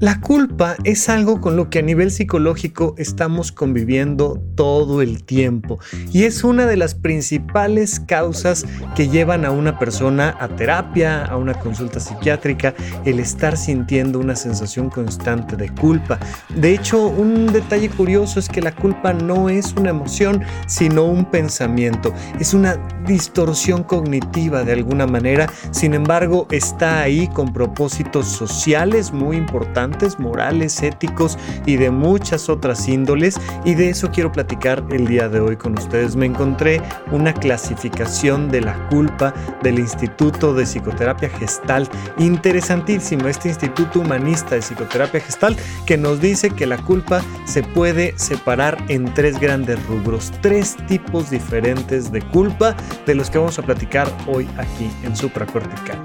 La 0.00 0.20
culpa 0.20 0.76
es 0.84 1.08
algo 1.08 1.40
con 1.40 1.56
lo 1.56 1.70
que 1.70 1.80
a 1.80 1.82
nivel 1.82 2.12
psicológico 2.12 2.94
estamos 2.98 3.50
conviviendo 3.50 4.40
todo 4.54 5.02
el 5.02 5.24
tiempo 5.24 5.80
y 6.12 6.22
es 6.22 6.44
una 6.44 6.66
de 6.66 6.76
las 6.76 6.94
principales 6.94 7.98
causas 7.98 8.64
que 8.94 9.08
llevan 9.08 9.44
a 9.44 9.50
una 9.50 9.76
persona 9.80 10.36
a 10.38 10.46
terapia, 10.46 11.24
a 11.24 11.36
una 11.36 11.54
consulta 11.54 11.98
psiquiátrica, 11.98 12.74
el 13.04 13.18
estar 13.18 13.56
sintiendo 13.56 14.20
una 14.20 14.36
sensación 14.36 14.88
constante 14.88 15.56
de 15.56 15.68
culpa. 15.68 16.20
De 16.54 16.74
hecho, 16.74 17.08
un 17.08 17.52
detalle 17.52 17.90
curioso 17.90 18.38
es 18.38 18.48
que 18.48 18.62
la 18.62 18.76
culpa 18.76 19.12
no 19.12 19.48
es 19.48 19.72
una 19.72 19.90
emoción, 19.90 20.44
sino 20.68 21.06
un 21.06 21.24
pensamiento. 21.24 22.14
Es 22.38 22.54
una 22.54 22.76
distorsión 23.04 23.82
cognitiva 23.82 24.62
de 24.62 24.74
alguna 24.74 25.08
manera, 25.08 25.50
sin 25.72 25.94
embargo, 25.94 26.46
está 26.52 27.00
ahí 27.00 27.26
con 27.26 27.52
propósitos 27.52 28.28
sociales 28.28 29.12
muy 29.12 29.36
importantes 29.36 29.87
morales, 30.18 30.82
éticos 30.82 31.38
y 31.66 31.76
de 31.76 31.90
muchas 31.90 32.48
otras 32.48 32.88
índoles 32.88 33.40
y 33.64 33.74
de 33.74 33.90
eso 33.90 34.10
quiero 34.10 34.32
platicar 34.32 34.84
el 34.90 35.06
día 35.06 35.28
de 35.28 35.40
hoy 35.40 35.56
con 35.56 35.76
ustedes. 35.78 36.16
Me 36.16 36.26
encontré 36.26 36.80
una 37.10 37.32
clasificación 37.32 38.48
de 38.50 38.60
la 38.60 38.88
culpa 38.88 39.34
del 39.62 39.78
Instituto 39.78 40.54
de 40.54 40.64
Psicoterapia 40.64 41.28
Gestal, 41.30 41.88
interesantísimo, 42.18 43.28
este 43.28 43.48
Instituto 43.48 44.00
Humanista 44.00 44.54
de 44.54 44.62
Psicoterapia 44.62 45.20
Gestal 45.20 45.56
que 45.86 45.96
nos 45.96 46.20
dice 46.20 46.50
que 46.50 46.66
la 46.66 46.78
culpa 46.78 47.22
se 47.44 47.62
puede 47.62 48.16
separar 48.16 48.78
en 48.88 49.12
tres 49.14 49.38
grandes 49.38 49.84
rubros, 49.86 50.32
tres 50.40 50.76
tipos 50.86 51.30
diferentes 51.30 52.12
de 52.12 52.22
culpa 52.22 52.76
de 53.06 53.14
los 53.14 53.30
que 53.30 53.38
vamos 53.38 53.58
a 53.58 53.62
platicar 53.62 54.08
hoy 54.26 54.48
aquí 54.58 54.90
en 55.04 55.16
Supracortical. 55.16 55.98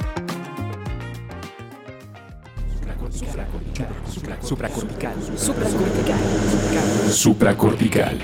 Supracortical. 2.80 3.63
Supracortical. 4.42 5.14
Supracortical. 7.10 8.20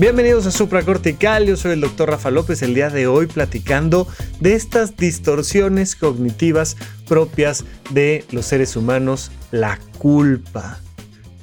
Bienvenidos 0.00 0.46
a 0.46 0.50
Supracortical, 0.50 1.44
yo 1.44 1.58
soy 1.58 1.72
el 1.72 1.82
doctor 1.82 2.08
Rafa 2.08 2.30
López, 2.30 2.62
el 2.62 2.72
día 2.72 2.88
de 2.88 3.06
hoy 3.06 3.26
platicando 3.26 4.08
de 4.40 4.54
estas 4.54 4.96
distorsiones 4.96 5.94
cognitivas 5.94 6.78
propias 7.06 7.66
de 7.90 8.24
los 8.30 8.46
seres 8.46 8.76
humanos, 8.76 9.30
la 9.50 9.78
culpa. 9.98 10.80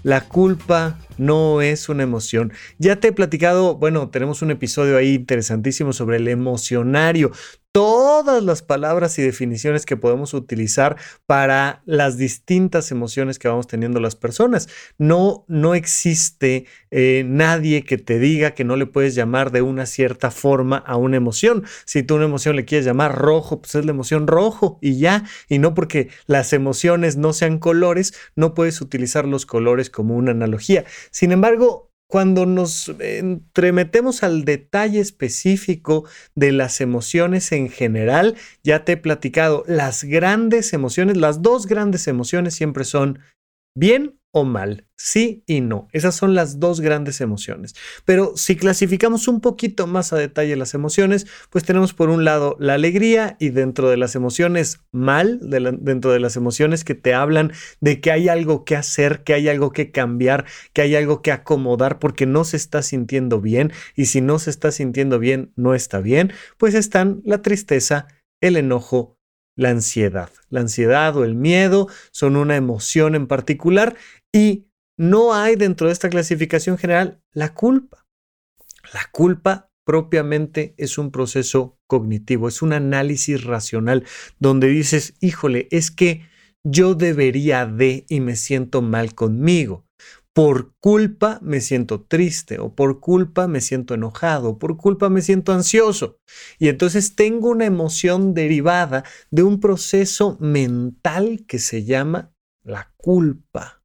La 0.02 0.22
culpa 0.22 0.98
no 1.20 1.62
es 1.62 1.88
una 1.88 2.02
emoción. 2.02 2.52
Ya 2.80 2.96
te 2.96 3.10
he 3.10 3.12
platicado, 3.12 3.76
bueno, 3.76 4.10
tenemos 4.10 4.42
un 4.42 4.50
episodio 4.50 4.98
ahí 4.98 5.14
interesantísimo 5.14 5.94
sobre 5.94 6.18
el 6.18 6.28
emocionario, 6.28 7.32
todas 7.72 8.44
las 8.44 8.62
palabras 8.62 9.20
y 9.20 9.22
definiciones 9.22 9.86
que 9.86 9.98
podemos 9.98 10.34
utilizar 10.34 10.98
para 11.26 11.82
las 11.86 12.18
distintas 12.18 12.92
emociones 12.92 13.38
que 13.38 13.48
vamos 13.48 13.68
teniendo 13.68 14.00
las 14.00 14.16
personas. 14.16 14.68
No, 14.98 15.46
no 15.48 15.76
existe 15.76 16.66
eh, 16.90 17.24
nadie 17.28 17.84
que 17.84 17.98
te 17.98 18.20
diga 18.20 18.52
que 18.52 18.64
no 18.64 18.76
le 18.76 18.88
puedes 18.88 19.16
llamar 19.16 19.52
de 19.52 19.62
una 19.62 19.86
cierta 19.86 20.32
forma 20.32 20.78
a 20.78 20.96
una 20.98 21.18
emoción. 21.18 21.66
Si 21.86 22.04
tú 22.04 22.16
una 22.16 22.26
emoción 22.26 22.56
le 22.56 22.66
quieres 22.66 22.86
llamar 22.86 23.16
rojo, 23.16 23.62
pues 23.62 23.76
es 23.76 23.86
la 23.86 23.92
emoción 23.92 24.28
rojo 24.28 24.80
y 24.82 24.98
ya. 24.98 25.26
Y 25.48 25.60
no 25.60 25.74
porque 25.74 26.10
las 26.26 26.54
emociones 26.54 27.18
no 27.18 27.34
sean 27.34 27.60
colores, 27.60 28.14
no 28.36 28.54
puedes 28.54 28.82
utilizar 28.82 29.26
los 29.26 29.46
colores 29.46 29.90
como 29.90 30.16
una 30.16 30.32
analogía. 30.32 30.86
Sin 31.12 31.32
embargo, 31.32 31.87
cuando 32.08 32.46
nos 32.46 32.90
entremetemos 33.00 34.24
al 34.24 34.46
detalle 34.46 35.00
específico 35.00 36.06
de 36.36 36.54
las 36.54 36.80
emociones 36.80 37.52
en 37.52 37.70
general, 37.70 38.36
ya 38.64 38.86
te 38.86 38.94
he 38.94 38.98
platicado, 38.98 39.64
las 39.68 40.04
grandes 40.04 40.74
emociones, 40.74 41.18
las 41.18 41.42
dos 41.42 41.68
grandes 41.68 42.08
emociones 42.08 42.56
siempre 42.56 42.86
son 42.86 43.20
bien 43.76 44.20
o 44.40 44.46
mal, 44.46 44.86
sí 44.96 45.44
y 45.48 45.62
no. 45.62 45.88
Esas 45.94 46.16
son 46.16 46.36
las 46.36 46.60
dos 46.60 46.80
grandes 46.80 47.22
emociones. 47.22 47.74
Pero 48.06 48.34
si 48.36 48.56
clasificamos 48.56 49.28
un 49.28 49.42
poquito 49.42 49.88
más 49.88 50.14
a 50.14 50.18
detalle 50.18 50.56
las 50.56 50.76
emociones, 50.76 51.26
pues 51.50 51.64
tenemos 51.64 51.94
por 51.94 52.10
un 52.10 52.24
lado 52.24 52.56
la 52.60 52.76
alegría 52.76 53.36
y 53.40 53.50
dentro 53.50 53.90
de 53.90 53.98
las 53.98 54.16
emociones 54.16 54.82
mal, 54.92 55.40
dentro 55.42 56.12
de 56.12 56.20
las 56.20 56.36
emociones 56.36 56.84
que 56.84 56.94
te 56.94 57.16
hablan 57.16 57.52
de 57.82 58.00
que 58.00 58.12
hay 58.12 58.30
algo 58.30 58.64
que 58.64 58.76
hacer, 58.76 59.24
que 59.24 59.34
hay 59.34 59.50
algo 59.50 59.72
que 59.72 59.92
cambiar, 59.92 60.46
que 60.72 60.84
hay 60.84 60.96
algo 60.96 61.24
que 61.24 61.32
acomodar 61.32 61.98
porque 61.98 62.28
no 62.28 62.44
se 62.44 62.58
está 62.58 62.84
sintiendo 62.84 63.42
bien 63.42 63.72
y 63.96 64.06
si 64.06 64.22
no 64.22 64.38
se 64.38 64.52
está 64.52 64.72
sintiendo 64.72 65.18
bien, 65.18 65.52
no 65.56 65.74
está 65.74 66.00
bien, 66.00 66.32
pues 66.58 66.76
están 66.76 67.22
la 67.26 67.42
tristeza, 67.42 68.08
el 68.40 68.56
enojo, 68.56 69.18
la 69.58 69.72
ansiedad. 69.72 70.30
La 70.50 70.62
ansiedad 70.62 71.18
o 71.18 71.26
el 71.26 71.36
miedo 71.36 71.90
son 72.12 72.38
una 72.38 72.56
emoción 72.56 73.16
en 73.16 73.28
particular 73.28 73.98
y 74.34 74.68
no 74.98 75.34
hay 75.34 75.56
dentro 75.56 75.88
de 75.88 75.94
esta 75.94 76.10
clasificación 76.10 76.78
general 76.78 77.22
la 77.32 77.54
culpa. 77.54 78.06
La 78.94 79.10
culpa 79.12 79.70
propiamente 79.86 80.74
es 80.78 80.98
un 80.98 81.12
proceso 81.12 81.80
cognitivo, 81.88 82.48
es 82.48 82.62
un 82.62 82.74
análisis 82.74 83.44
racional 83.44 84.06
donde 84.40 84.68
dices, 84.68 85.16
híjole, 85.22 85.68
es 85.72 85.92
que 85.92 86.28
yo 86.64 86.96
debería 86.96 87.66
de 87.66 88.06
y 88.10 88.20
me 88.20 88.36
siento 88.36 88.82
mal 88.82 89.16
conmigo 89.16 89.88
por 90.38 90.76
culpa 90.80 91.40
me 91.42 91.62
siento 91.62 92.02
triste 92.04 92.60
o 92.60 92.76
por 92.76 93.00
culpa 93.00 93.48
me 93.48 93.60
siento 93.60 93.96
enojado, 93.96 94.50
o 94.50 94.60
por 94.60 94.78
culpa 94.78 95.10
me 95.10 95.24
siento 95.24 95.52
ansioso. 95.52 96.20
Y 96.60 96.68
entonces 96.68 97.16
tengo 97.16 97.50
una 97.50 97.66
emoción 97.66 98.36
derivada 98.36 99.04
de 99.32 99.42
un 99.42 99.60
proceso 99.60 100.38
mental 100.40 101.44
que 101.48 101.58
se 101.58 101.86
llama 101.86 102.36
la 102.62 102.94
culpa. 102.98 103.77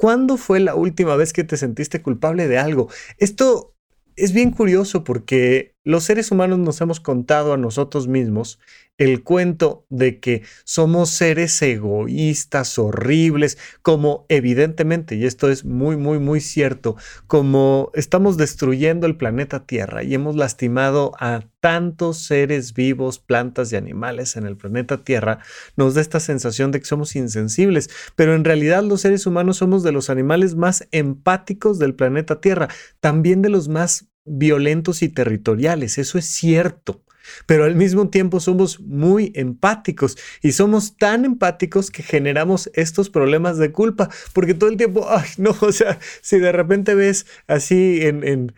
¿Cuándo 0.00 0.38
fue 0.38 0.60
la 0.60 0.74
última 0.74 1.14
vez 1.14 1.34
que 1.34 1.44
te 1.44 1.58
sentiste 1.58 2.00
culpable 2.00 2.48
de 2.48 2.56
algo? 2.56 2.88
Esto 3.18 3.74
es 4.16 4.32
bien 4.32 4.50
curioso 4.50 5.04
porque 5.04 5.74
los 5.84 6.04
seres 6.04 6.30
humanos 6.30 6.58
nos 6.58 6.80
hemos 6.80 7.00
contado 7.00 7.52
a 7.52 7.58
nosotros 7.58 8.08
mismos 8.08 8.58
el 9.00 9.22
cuento 9.24 9.86
de 9.88 10.20
que 10.20 10.42
somos 10.64 11.08
seres 11.08 11.60
egoístas, 11.62 12.78
horribles, 12.78 13.56
como 13.80 14.26
evidentemente, 14.28 15.16
y 15.16 15.24
esto 15.24 15.50
es 15.50 15.64
muy, 15.64 15.96
muy, 15.96 16.18
muy 16.18 16.42
cierto, 16.42 16.96
como 17.26 17.90
estamos 17.94 18.36
destruyendo 18.36 19.06
el 19.06 19.16
planeta 19.16 19.64
Tierra 19.64 20.02
y 20.02 20.12
hemos 20.12 20.36
lastimado 20.36 21.12
a 21.18 21.40
tantos 21.60 22.18
seres 22.18 22.74
vivos, 22.74 23.18
plantas 23.18 23.72
y 23.72 23.76
animales 23.76 24.36
en 24.36 24.44
el 24.44 24.58
planeta 24.58 25.02
Tierra, 25.02 25.38
nos 25.76 25.94
da 25.94 26.02
esta 26.02 26.20
sensación 26.20 26.70
de 26.70 26.80
que 26.80 26.86
somos 26.86 27.16
insensibles, 27.16 27.88
pero 28.16 28.34
en 28.34 28.44
realidad 28.44 28.84
los 28.84 29.00
seres 29.00 29.24
humanos 29.24 29.56
somos 29.56 29.82
de 29.82 29.92
los 29.92 30.10
animales 30.10 30.56
más 30.56 30.86
empáticos 30.90 31.78
del 31.78 31.94
planeta 31.94 32.42
Tierra, 32.42 32.68
también 33.00 33.40
de 33.40 33.48
los 33.48 33.68
más 33.68 34.10
violentos 34.26 35.02
y 35.02 35.08
territoriales, 35.08 35.96
eso 35.96 36.18
es 36.18 36.26
cierto 36.26 37.02
pero 37.46 37.64
al 37.64 37.74
mismo 37.74 38.08
tiempo 38.08 38.40
somos 38.40 38.80
muy 38.80 39.32
empáticos 39.34 40.16
y 40.42 40.52
somos 40.52 40.96
tan 40.96 41.24
empáticos 41.24 41.90
que 41.90 42.02
generamos 42.02 42.70
estos 42.74 43.10
problemas 43.10 43.58
de 43.58 43.72
culpa, 43.72 44.08
porque 44.32 44.54
todo 44.54 44.70
el 44.70 44.76
tiempo, 44.76 45.06
ay, 45.08 45.28
no, 45.38 45.54
o 45.60 45.72
sea, 45.72 45.98
si 46.20 46.38
de 46.38 46.52
repente 46.52 46.94
ves 46.94 47.26
así 47.46 48.00
en, 48.02 48.52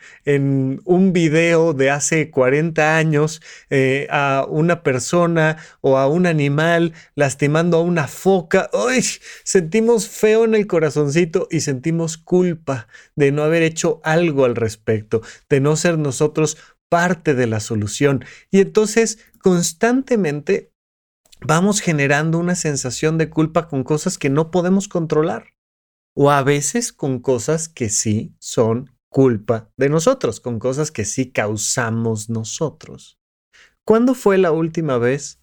un 0.85 1.13
video 1.13 1.73
de 1.73 1.91
hace 1.91 2.31
40 2.31 2.97
años 2.97 3.43
eh, 3.71 4.07
a 4.11 4.47
una 4.49 4.83
persona 4.83 5.59
o 5.81 5.99
a 5.99 6.09
un 6.09 6.27
animal 6.27 6.93
lastimando 7.15 7.79
a 7.79 7.83
una 7.83 8.09
foca, 8.09 8.71
ay, 8.73 9.03
sentimos 9.45 10.09
feo 10.09 10.45
en 10.45 10.55
el 10.55 10.67
corazoncito 10.67 11.49
y 11.51 11.61
sentimos 11.61 12.17
culpa 12.17 12.89
de 13.17 13.33
no 13.33 13.43
haber 13.43 13.63
hecho 13.63 14.01
algo 14.05 14.45
al 14.45 14.57
respecto, 14.57 15.23
de 15.49 15.61
no 15.61 15.77
ser 15.77 15.99
nosotros 15.99 16.57
parte 16.93 17.33
de 17.33 17.47
la 17.47 17.59
solución. 17.59 18.23
Y 18.51 18.61
entonces 18.61 19.19
constantemente 19.41 20.75
vamos 21.41 21.81
generando 21.81 22.39
una 22.39 22.55
sensación 22.55 23.17
de 23.17 23.31
culpa 23.31 23.67
con 23.67 23.83
cosas 23.83 24.19
que 24.19 24.29
no 24.29 24.51
podemos 24.51 24.89
controlar. 24.89 25.55
O 26.15 26.31
a 26.31 26.43
veces 26.43 26.93
con 26.93 27.21
cosas 27.21 27.71
que 27.71 27.89
sí 27.89 28.35
son 28.39 28.91
culpa 29.09 29.71
de 29.79 29.89
nosotros, 29.89 30.41
con 30.41 30.59
cosas 30.59 30.91
que 30.91 31.07
sí 31.07 31.33
causamos 31.33 32.29
nosotros. 32.29 33.19
¿Cuándo 33.87 34.15
fue 34.15 34.37
la 34.37 34.53
última 34.53 34.99
vez 34.99 35.41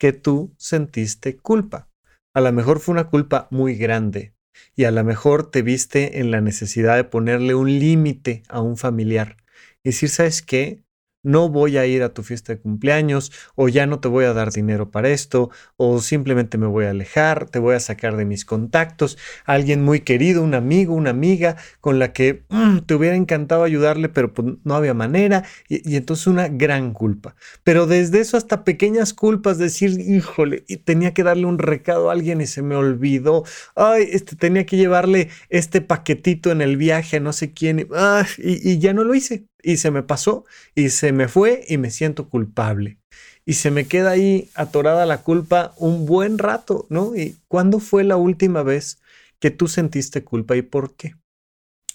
que 0.00 0.14
tú 0.14 0.54
sentiste 0.56 1.36
culpa? 1.36 1.90
A 2.34 2.40
lo 2.40 2.50
mejor 2.54 2.80
fue 2.80 2.94
una 2.94 3.10
culpa 3.10 3.48
muy 3.50 3.76
grande 3.76 4.34
y 4.74 4.84
a 4.84 4.90
lo 4.92 5.04
mejor 5.04 5.50
te 5.50 5.60
viste 5.60 6.20
en 6.20 6.30
la 6.30 6.40
necesidad 6.40 6.96
de 6.96 7.04
ponerle 7.04 7.54
un 7.54 7.78
límite 7.78 8.44
a 8.48 8.62
un 8.62 8.78
familiar 8.78 9.36
y 9.84 9.90
decir, 9.90 10.08
¿sabes 10.08 10.40
qué? 10.40 10.85
No 11.26 11.48
voy 11.48 11.76
a 11.76 11.86
ir 11.86 12.04
a 12.04 12.14
tu 12.14 12.22
fiesta 12.22 12.54
de 12.54 12.60
cumpleaños 12.60 13.32
o 13.56 13.68
ya 13.68 13.86
no 13.86 13.98
te 13.98 14.06
voy 14.06 14.24
a 14.26 14.32
dar 14.32 14.52
dinero 14.52 14.90
para 14.92 15.08
esto 15.08 15.50
o 15.76 16.00
simplemente 16.00 16.56
me 16.56 16.68
voy 16.68 16.84
a 16.84 16.90
alejar, 16.90 17.50
te 17.50 17.58
voy 17.58 17.74
a 17.74 17.80
sacar 17.80 18.16
de 18.16 18.24
mis 18.24 18.44
contactos, 18.44 19.18
alguien 19.44 19.82
muy 19.82 20.00
querido, 20.00 20.42
un 20.42 20.54
amigo, 20.54 20.94
una 20.94 21.10
amiga 21.10 21.56
con 21.80 21.98
la 21.98 22.12
que 22.12 22.44
mm, 22.48 22.78
te 22.86 22.94
hubiera 22.94 23.16
encantado 23.16 23.64
ayudarle 23.64 24.08
pero 24.08 24.32
pues, 24.32 24.54
no 24.62 24.74
había 24.76 24.94
manera 24.94 25.44
y, 25.68 25.96
entonces 25.96 26.28
una 26.28 26.46
gran 26.46 26.92
culpa. 26.92 27.34
Pero 27.64 27.86
desde 27.86 28.20
eso 28.20 28.36
hasta 28.36 28.62
pequeñas 28.62 29.12
culpas, 29.12 29.58
decir, 29.58 29.98
híjole, 29.98 30.64
tenía 30.84 31.12
que 31.12 31.24
darle 31.24 31.46
un 31.46 31.58
recado 31.58 32.08
a 32.08 32.12
alguien 32.12 32.40
y 32.40 32.46
se 32.46 32.62
me 32.62 32.76
olvidó, 32.76 33.44
ay, 33.74 34.08
este, 34.12 34.36
tenía 34.36 34.64
que 34.64 34.76
llevarle 34.76 35.30
este 35.48 35.80
paquetito 35.80 36.52
en 36.52 36.60
el 36.60 36.76
viaje 36.76 37.16
a 37.16 37.20
no 37.20 37.32
sé 37.32 37.52
quién 37.52 37.80
y, 37.80 38.70
y 38.70 38.78
ya 38.78 38.92
no 38.92 39.02
lo 39.02 39.14
hice 39.14 39.46
y 39.66 39.78
se 39.78 39.90
me 39.90 40.04
pasó 40.04 40.44
y 40.76 40.90
se 40.90 41.10
me 41.10 41.26
fue 41.26 41.64
y 41.68 41.76
me 41.76 41.90
siento 41.90 42.28
culpable. 42.28 43.00
Y 43.44 43.54
se 43.54 43.72
me 43.72 43.86
queda 43.86 44.10
ahí 44.10 44.48
atorada 44.54 45.06
la 45.06 45.22
culpa 45.22 45.74
un 45.76 46.06
buen 46.06 46.38
rato, 46.38 46.86
¿no? 46.88 47.16
¿Y 47.16 47.36
cuándo 47.48 47.80
fue 47.80 48.04
la 48.04 48.16
última 48.16 48.62
vez 48.62 49.00
que 49.40 49.50
tú 49.50 49.66
sentiste 49.66 50.22
culpa 50.22 50.56
y 50.56 50.62
por 50.62 50.94
qué? 50.94 51.16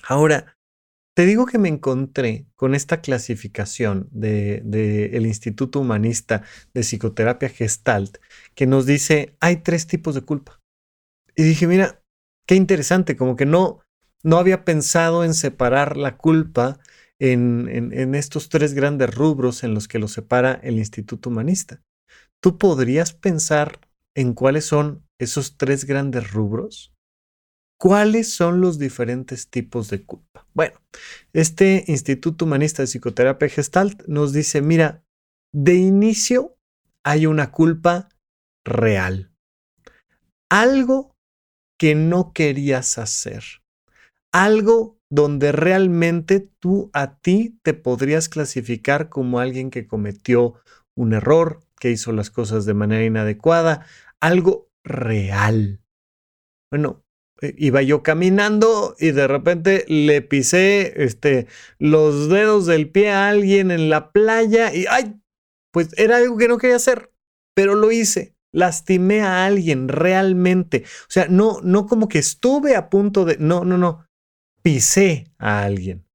Ahora, 0.03 0.57
te 1.15 1.25
digo 1.25 1.45
que 1.45 1.59
me 1.59 1.69
encontré 1.69 2.45
con 2.57 2.75
esta 2.75 3.00
clasificación 3.00 4.09
del 4.12 4.69
de, 4.69 5.06
el 5.13 5.25
Instituto 5.25 5.79
Humanista 5.79 6.44
de 6.73 6.81
Psicoterapia 6.81 7.47
Gestalt 7.47 8.18
que 8.53 8.68
nos 8.68 8.85
dice 8.85 9.38
hay 9.39 9.57
tres 9.57 9.88
tipos 9.88 10.13
de 10.13 10.21
culpa. 10.21 10.59
Y 11.38 11.44
dije, 11.44 11.68
mira, 11.68 12.01
qué 12.45 12.56
interesante, 12.56 13.15
como 13.15 13.38
que 13.38 13.45
no, 13.45 13.79
no 14.23 14.38
había 14.39 14.65
pensado 14.65 15.23
en 15.23 15.33
separar 15.33 15.95
la 15.95 16.18
culpa 16.18 16.81
en, 17.21 18.15
estos 18.15 18.50
tres 18.50 18.73
grandes 18.73 19.13
rubros 19.13 19.63
en 19.63 19.75
los 19.75 19.88
que 19.88 20.00
lo 20.00 20.07
separa 20.07 20.53
el 20.63 20.79
Instituto 20.79 21.29
Humanista. 21.29 21.81
¿Tú 22.41 22.57
podrías 22.57 23.13
pensar 23.13 23.79
en 24.15 24.33
cuáles 24.33 24.65
son 24.65 25.06
esos 25.19 25.57
tres 25.57 25.85
grandes 25.85 26.31
rubros? 26.31 26.94
¿Cuáles 27.79 28.33
son 28.33 28.59
los 28.59 28.79
diferentes 28.79 29.50
tipos 29.50 29.89
de 29.89 30.03
culpa? 30.03 30.47
Bueno, 30.53 30.79
este 31.33 31.83
Instituto 31.88 32.45
Humanista 32.45 32.81
de 32.81 32.88
Psicoterapia 32.88 33.50
Gestalt 33.50 34.03
nos 34.07 34.33
dice, 34.33 34.62
mira, 34.62 35.03
de 35.53 35.75
inicio 35.75 36.57
hay 37.03 37.27
una 37.27 37.51
culpa 37.51 38.09
real. 38.65 39.31
Algo 40.50 41.15
que 41.79 41.94
no 41.94 42.33
querías 42.33 42.97
hacer. 42.97 43.44
Algo 44.33 45.00
donde 45.11 45.51
realmente 45.51 46.39
tú 46.59 46.89
a 46.93 47.17
ti 47.19 47.59
te 47.63 47.73
podrías 47.73 48.29
clasificar 48.29 49.09
como 49.09 49.39
alguien 49.39 49.69
que 49.69 49.85
cometió 49.85 50.55
un 50.95 51.13
error, 51.13 51.59
que 51.79 51.91
hizo 51.91 52.13
las 52.13 52.31
cosas 52.31 52.65
de 52.65 52.73
manera 52.73 53.03
inadecuada, 53.03 53.85
algo 54.21 54.69
real. 54.85 55.81
Bueno, 56.71 57.03
eh, 57.41 57.53
iba 57.57 57.81
yo 57.81 58.03
caminando 58.03 58.95
y 58.99 59.11
de 59.11 59.27
repente 59.27 59.83
le 59.89 60.21
pisé 60.21 61.03
este, 61.03 61.47
los 61.77 62.29
dedos 62.29 62.65
del 62.65 62.89
pie 62.89 63.11
a 63.11 63.27
alguien 63.27 63.69
en 63.69 63.89
la 63.89 64.13
playa 64.13 64.73
y 64.73 64.85
¡ay! 64.89 65.19
Pues 65.73 65.89
era 65.97 66.17
algo 66.17 66.37
que 66.37 66.47
no 66.47 66.57
quería 66.57 66.77
hacer, 66.77 67.11
pero 67.53 67.75
lo 67.75 67.91
hice. 67.91 68.35
Lastimé 68.53 69.21
a 69.21 69.45
alguien 69.45 69.87
realmente. 69.89 70.83
O 70.85 71.11
sea, 71.11 71.27
no, 71.29 71.59
no 71.63 71.85
como 71.85 72.07
que 72.07 72.19
estuve 72.19 72.75
a 72.75 72.89
punto 72.89 73.23
de. 73.23 73.37
No, 73.37 73.63
no, 73.63 73.77
no 73.77 74.05
pisé 74.61 75.25
a 75.37 75.63
alguien. 75.63 76.05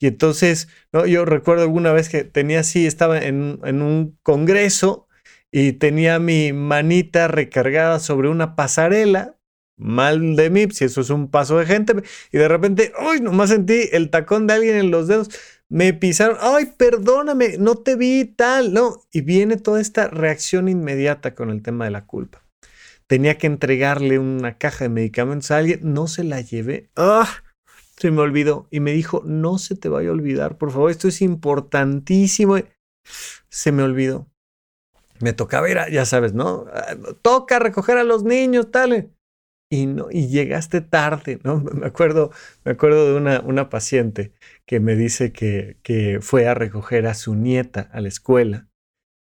Y 0.00 0.06
entonces, 0.06 0.68
¿no? 0.92 1.06
yo 1.06 1.24
recuerdo 1.24 1.62
alguna 1.64 1.92
vez 1.92 2.08
que 2.08 2.24
tenía 2.24 2.60
así, 2.60 2.86
estaba 2.86 3.18
en, 3.18 3.58
un 3.62 4.18
congreso 4.22 5.08
y 5.50 5.72
tenía 5.72 6.18
mi 6.18 6.52
manita 6.52 7.26
recargada 7.26 7.98
sobre 7.98 8.28
una 8.28 8.54
pasarela, 8.54 9.36
mal 9.76 10.36
de 10.36 10.50
mí, 10.50 10.66
si 10.70 10.84
eso 10.84 11.00
es 11.00 11.10
un 11.10 11.30
paso 11.30 11.58
de 11.58 11.66
gente, 11.66 11.94
y 12.32 12.38
de 12.38 12.48
repente, 12.48 12.92
uy, 13.10 13.20
nomás 13.20 13.50
sentí 13.50 13.88
el 13.92 14.10
tacón 14.10 14.46
de 14.46 14.54
alguien 14.54 14.76
en 14.76 14.90
los 14.90 15.08
dedos, 15.08 15.30
me 15.68 15.92
pisaron, 15.94 16.36
ay, 16.40 16.72
perdóname, 16.76 17.58
no 17.58 17.76
te 17.76 17.96
vi 17.96 18.24
tal, 18.24 18.72
no, 18.72 19.02
y 19.12 19.20
viene 19.20 19.56
toda 19.56 19.80
esta 19.80 20.08
reacción 20.08 20.68
inmediata 20.68 21.34
con 21.34 21.50
el 21.50 21.62
tema 21.62 21.84
de 21.84 21.90
la 21.90 22.06
culpa. 22.06 22.44
Tenía 23.06 23.38
que 23.38 23.46
entregarle 23.46 24.18
una 24.18 24.58
caja 24.58 24.84
de 24.84 24.90
medicamentos 24.90 25.50
a 25.50 25.58
alguien, 25.58 25.80
no 25.82 26.06
se 26.08 26.24
la 26.24 26.40
llevé, 26.40 26.90
¡ah! 26.96 27.42
Se 27.98 28.10
me 28.10 28.20
olvidó. 28.20 28.68
Y 28.70 28.80
me 28.80 28.92
dijo, 28.92 29.22
no 29.24 29.58
se 29.58 29.76
te 29.76 29.88
vaya 29.88 30.10
a 30.10 30.12
olvidar, 30.12 30.56
por 30.58 30.70
favor, 30.70 30.90
esto 30.90 31.08
es 31.08 31.20
importantísimo. 31.20 32.56
Se 33.48 33.72
me 33.72 33.82
olvidó. 33.82 34.28
Me 35.20 35.32
tocaba 35.32 35.68
ir, 35.68 35.78
ya 35.90 36.04
sabes, 36.04 36.32
¿no? 36.32 36.66
Ah, 36.72 36.96
toca 37.22 37.58
recoger 37.58 37.98
a 37.98 38.04
los 38.04 38.22
niños, 38.22 38.70
tal. 38.70 39.10
Y, 39.70 39.86
no, 39.86 40.06
y 40.10 40.28
llegaste 40.28 40.80
tarde, 40.80 41.40
¿no? 41.42 41.58
Me 41.74 41.86
acuerdo, 41.86 42.30
me 42.64 42.72
acuerdo 42.72 43.12
de 43.12 43.16
una, 43.16 43.40
una 43.40 43.68
paciente 43.68 44.32
que 44.64 44.80
me 44.80 44.96
dice 44.96 45.32
que, 45.32 45.78
que 45.82 46.20
fue 46.22 46.46
a 46.46 46.54
recoger 46.54 47.06
a 47.06 47.14
su 47.14 47.34
nieta 47.34 47.90
a 47.92 48.00
la 48.00 48.08
escuela 48.08 48.68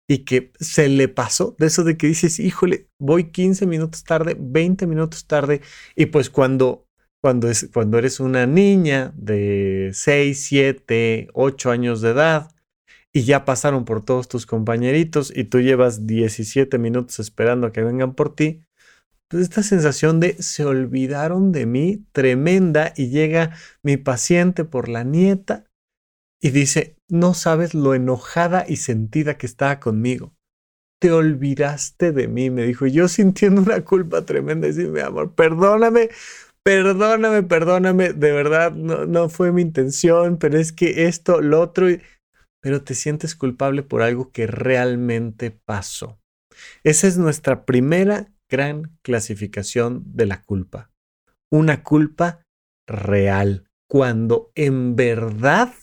y 0.10 0.20
que 0.20 0.52
se 0.60 0.90
le 0.90 1.08
pasó 1.08 1.56
de 1.60 1.68
eso 1.68 1.84
de 1.86 1.96
que 1.96 2.08
dices, 2.08 2.40
híjole, 2.40 2.90
voy 3.00 3.32
15 3.32 3.66
minutos 3.66 4.04
tarde, 4.04 4.36
20 4.38 4.86
minutos 4.86 5.28
tarde, 5.28 5.62
y 5.96 6.08
pues 6.08 6.30
cuando 6.30 6.88
cuando, 7.24 7.50
es, 7.50 7.70
cuando 7.74 7.98
eres 7.98 8.20
una 8.20 8.46
niña 8.46 9.14
de 9.16 9.92
6, 9.94 10.46
7, 10.46 11.30
8 11.32 11.72
años 11.72 12.02
de 12.02 12.10
edad 12.10 12.52
y 13.14 13.24
ya 13.24 13.46
pasaron 13.46 13.86
por 13.86 14.04
todos 14.04 14.28
tus 14.28 14.46
compañeritos 14.46 15.32
y 15.34 15.46
tú 15.46 15.62
llevas 15.62 16.06
17 16.06 16.78
minutos 16.80 17.20
esperando 17.20 17.68
a 17.68 17.72
que 17.72 17.82
vengan 17.82 18.14
por 18.14 18.36
ti, 18.36 18.66
pues 19.30 19.42
esta 19.42 19.64
sensación 19.64 20.20
de 20.20 20.34
se 20.44 20.66
olvidaron 20.66 21.54
de 21.54 21.66
mí 21.66 22.06
tremenda 22.12 22.92
y 22.98 23.08
llega 23.08 23.56
mi 23.84 23.96
paciente 23.96 24.66
por 24.66 24.90
la 24.90 25.06
nieta 25.06 25.64
y 26.42 26.50
dice, 26.50 26.98
no 27.08 27.34
sabes 27.34 27.74
lo 27.74 27.94
enojada 27.94 28.66
y 28.68 28.76
sentida 28.76 29.38
que 29.38 29.46
estaba 29.46 29.80
conmigo. 29.80 30.34
Te 31.00 31.14
olvidaste 31.14 32.12
de 32.12 32.28
mí, 32.28 32.50
me 32.50 32.64
dijo, 32.64 32.86
yo 32.86 33.08
sintiendo 33.08 33.62
una 33.62 33.86
culpa 33.86 34.26
tremenda, 34.26 34.68
y 34.68 34.74
mi 34.74 35.00
amor, 35.00 35.34
perdóname 35.36 36.10
perdóname, 36.64 37.44
perdóname, 37.44 38.14
de 38.14 38.32
verdad 38.32 38.72
no, 38.72 39.06
no 39.06 39.30
fue 39.30 39.52
mi 39.52 39.62
intención, 39.62 40.38
pero 40.38 40.58
es 40.58 40.72
que 40.72 41.06
esto, 41.06 41.42
lo 41.42 41.62
otro, 41.62 41.88
pero 42.62 42.84
te 42.84 42.96
sientes 42.96 43.36
culpable 43.36 43.84
por 43.84 44.02
algo 44.02 44.32
que 44.32 44.48
realmente 44.48 45.52
pasó. 45.52 46.20
Esa 46.84 47.08
es 47.08 47.18
nuestra 47.18 47.66
primera 47.66 48.32
gran 48.50 48.98
clasificación 49.02 50.04
de 50.16 50.26
la 50.26 50.42
culpa. 50.44 50.92
Una 51.52 51.84
culpa 51.84 52.44
real, 52.88 53.68
cuando 53.90 54.52
en 54.56 54.96
verdad 54.96 55.74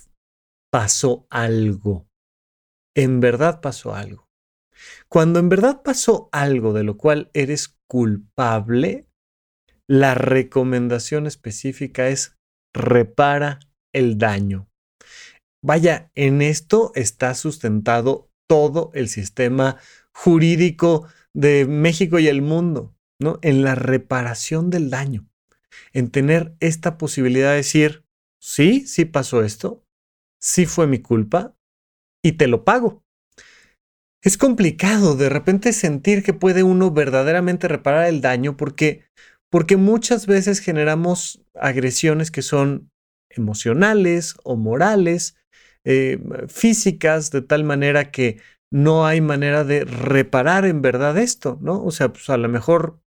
pasó 0.72 1.26
algo. 1.30 2.06
En 2.96 3.20
verdad 3.20 3.60
pasó 3.60 3.94
algo. 3.94 4.28
Cuando 5.08 5.38
en 5.38 5.48
verdad 5.48 5.82
pasó 5.82 6.28
algo 6.32 6.72
de 6.72 6.84
lo 6.84 6.96
cual 6.96 7.30
eres 7.34 7.76
culpable, 7.86 9.09
la 9.90 10.14
recomendación 10.14 11.26
específica 11.26 12.10
es 12.10 12.36
repara 12.72 13.58
el 13.92 14.18
daño. 14.18 14.68
Vaya, 15.64 16.12
en 16.14 16.42
esto 16.42 16.92
está 16.94 17.34
sustentado 17.34 18.30
todo 18.48 18.92
el 18.94 19.08
sistema 19.08 19.78
jurídico 20.14 21.08
de 21.34 21.66
México 21.66 22.20
y 22.20 22.28
el 22.28 22.40
mundo, 22.40 22.94
¿no? 23.20 23.40
En 23.42 23.64
la 23.64 23.74
reparación 23.74 24.70
del 24.70 24.90
daño, 24.90 25.28
en 25.92 26.12
tener 26.12 26.54
esta 26.60 26.96
posibilidad 26.96 27.50
de 27.50 27.56
decir, 27.56 28.04
sí, 28.40 28.86
sí 28.86 29.06
pasó 29.06 29.42
esto, 29.42 29.84
sí 30.40 30.66
fue 30.66 30.86
mi 30.86 31.00
culpa 31.00 31.56
y 32.22 32.32
te 32.32 32.46
lo 32.46 32.64
pago. 32.64 33.02
Es 34.22 34.36
complicado 34.36 35.16
de 35.16 35.30
repente 35.30 35.72
sentir 35.72 36.22
que 36.22 36.34
puede 36.34 36.62
uno 36.62 36.90
verdaderamente 36.90 37.68
reparar 37.68 38.06
el 38.06 38.20
daño 38.20 38.56
porque 38.56 39.10
porque 39.50 39.76
muchas 39.76 40.26
veces 40.26 40.60
generamos 40.60 41.42
agresiones 41.54 42.30
que 42.30 42.42
son 42.42 42.90
emocionales 43.28 44.36
o 44.44 44.56
morales, 44.56 45.36
eh, 45.84 46.18
físicas, 46.48 47.30
de 47.30 47.42
tal 47.42 47.64
manera 47.64 48.10
que 48.10 48.40
no 48.72 49.06
hay 49.06 49.20
manera 49.20 49.64
de 49.64 49.84
reparar 49.84 50.64
en 50.64 50.82
verdad 50.82 51.18
esto, 51.18 51.58
¿no? 51.60 51.82
O 51.82 51.90
sea, 51.90 52.12
pues 52.12 52.30
a 52.30 52.36
lo 52.36 52.48
mejor 52.48 53.00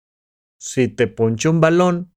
si 0.60 0.88
te 0.88 1.08
ponché 1.08 1.50
un 1.50 1.62
balón, 1.62 2.14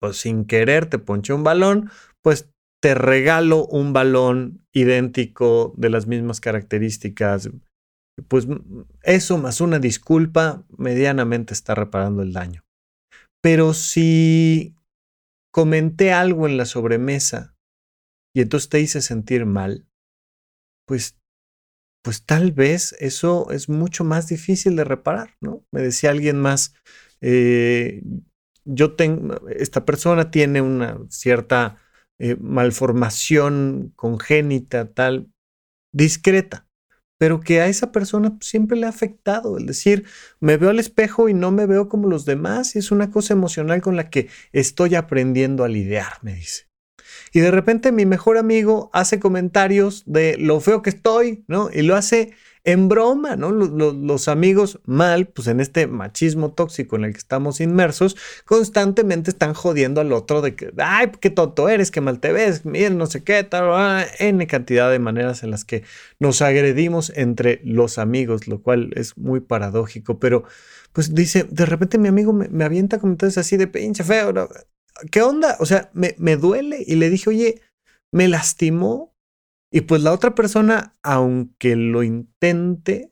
pues 0.00 0.16
sin 0.18 0.44
querer 0.44 0.86
te 0.86 0.98
ponché 0.98 1.32
un 1.32 1.44
balón, 1.44 1.90
pues 2.22 2.50
te 2.82 2.94
regalo 2.94 3.66
un 3.66 3.92
balón 3.92 4.66
idéntico 4.72 5.72
de 5.76 5.90
las 5.90 6.06
mismas 6.06 6.40
características. 6.40 7.50
Pues 8.28 8.46
eso 9.02 9.38
más 9.38 9.60
una 9.60 9.78
disculpa 9.78 10.64
medianamente 10.76 11.54
está 11.54 11.74
reparando 11.74 12.22
el 12.22 12.32
daño. 12.32 12.63
Pero 13.44 13.74
si 13.74 14.74
comenté 15.52 16.14
algo 16.14 16.48
en 16.48 16.56
la 16.56 16.64
sobremesa 16.64 17.54
y 18.34 18.40
entonces 18.40 18.70
te 18.70 18.80
hice 18.80 19.02
sentir 19.02 19.44
mal, 19.44 19.86
pues, 20.86 21.20
pues 22.02 22.24
tal 22.24 22.52
vez 22.52 22.96
eso 23.00 23.50
es 23.50 23.68
mucho 23.68 24.02
más 24.02 24.28
difícil 24.28 24.76
de 24.76 24.84
reparar, 24.84 25.36
¿no? 25.42 25.62
Me 25.72 25.82
decía 25.82 26.08
alguien 26.08 26.40
más, 26.40 26.72
eh, 27.20 28.02
yo 28.64 28.96
tengo, 28.96 29.46
esta 29.50 29.84
persona 29.84 30.30
tiene 30.30 30.62
una 30.62 30.98
cierta 31.10 31.76
eh, 32.18 32.36
malformación 32.40 33.92
congénita, 33.94 34.90
tal, 34.90 35.30
discreta, 35.92 36.63
pero 37.24 37.40
que 37.40 37.62
a 37.62 37.68
esa 37.68 37.90
persona 37.90 38.36
siempre 38.42 38.76
le 38.76 38.84
ha 38.84 38.90
afectado. 38.90 39.56
El 39.56 39.64
decir, 39.64 40.04
me 40.40 40.58
veo 40.58 40.68
al 40.68 40.78
espejo 40.78 41.30
y 41.30 41.32
no 41.32 41.52
me 41.52 41.64
veo 41.64 41.88
como 41.88 42.06
los 42.06 42.26
demás, 42.26 42.76
y 42.76 42.80
es 42.80 42.90
una 42.90 43.10
cosa 43.10 43.32
emocional 43.32 43.80
con 43.80 43.96
la 43.96 44.10
que 44.10 44.28
estoy 44.52 44.94
aprendiendo 44.94 45.64
a 45.64 45.68
lidiar, 45.68 46.18
me 46.20 46.34
dice. 46.34 46.64
Y 47.32 47.40
de 47.40 47.50
repente 47.50 47.92
mi 47.92 48.04
mejor 48.04 48.36
amigo 48.36 48.90
hace 48.92 49.20
comentarios 49.20 50.02
de 50.04 50.36
lo 50.36 50.60
feo 50.60 50.82
que 50.82 50.90
estoy, 50.90 51.44
¿no? 51.48 51.70
Y 51.72 51.80
lo 51.80 51.96
hace 51.96 52.34
en 52.64 52.88
broma, 52.88 53.36
¿no? 53.36 53.52
Los, 53.52 54.28
amigos 54.28 54.80
mal, 54.86 55.26
pues 55.26 55.48
en 55.48 55.60
este 55.60 55.86
machismo 55.86 56.52
tóxico 56.52 56.96
en 56.96 57.04
el 57.04 57.12
que 57.12 57.18
estamos 57.18 57.60
inmersos, 57.60 58.16
constantemente 58.46 59.30
están 59.30 59.52
jodiendo 59.52 60.00
al 60.00 60.12
otro 60.12 60.40
de 60.40 60.56
que, 60.56 60.72
ay, 60.78 61.12
qué 61.20 61.28
tonto 61.28 61.68
eres, 61.68 61.90
qué 61.90 62.00
mal 62.00 62.20
te 62.20 62.32
ves, 62.32 62.64
miren, 62.64 62.96
no 62.96 63.06
sé 63.06 63.22
qué, 63.22 63.44
tal, 63.44 64.06
N 64.18 64.46
cantidad 64.46 64.90
de 64.90 64.98
maneras 64.98 65.42
en 65.42 65.50
las 65.50 65.64
que 65.66 65.84
nos 66.18 66.40
agredimos 66.40 67.12
entre 67.14 67.60
los 67.64 67.98
amigos, 67.98 68.48
lo 68.48 68.62
cual 68.62 68.92
es 68.96 69.18
muy 69.18 69.40
paradójico, 69.40 70.18
pero 70.18 70.44
pues 70.94 71.14
dice, 71.14 71.46
de 71.50 71.66
repente 71.66 71.98
mi 71.98 72.08
amigo 72.08 72.32
me, 72.32 72.64
avienta 72.64 72.98
comentarios 72.98 73.36
así 73.36 73.58
de 73.58 73.66
pinche 73.66 74.04
feo, 74.04 74.32
¿qué 75.10 75.20
onda? 75.20 75.56
O 75.60 75.66
sea, 75.66 75.90
me, 75.92 76.14
me 76.18 76.36
duele 76.36 76.82
y 76.86 76.94
le 76.94 77.10
dije, 77.10 77.28
oye, 77.28 77.60
me 78.10 78.28
lastimó 78.28 79.13
y 79.76 79.80
pues 79.80 80.02
la 80.02 80.12
otra 80.12 80.36
persona, 80.36 80.94
aunque 81.02 81.74
lo 81.74 82.04
intente, 82.04 83.10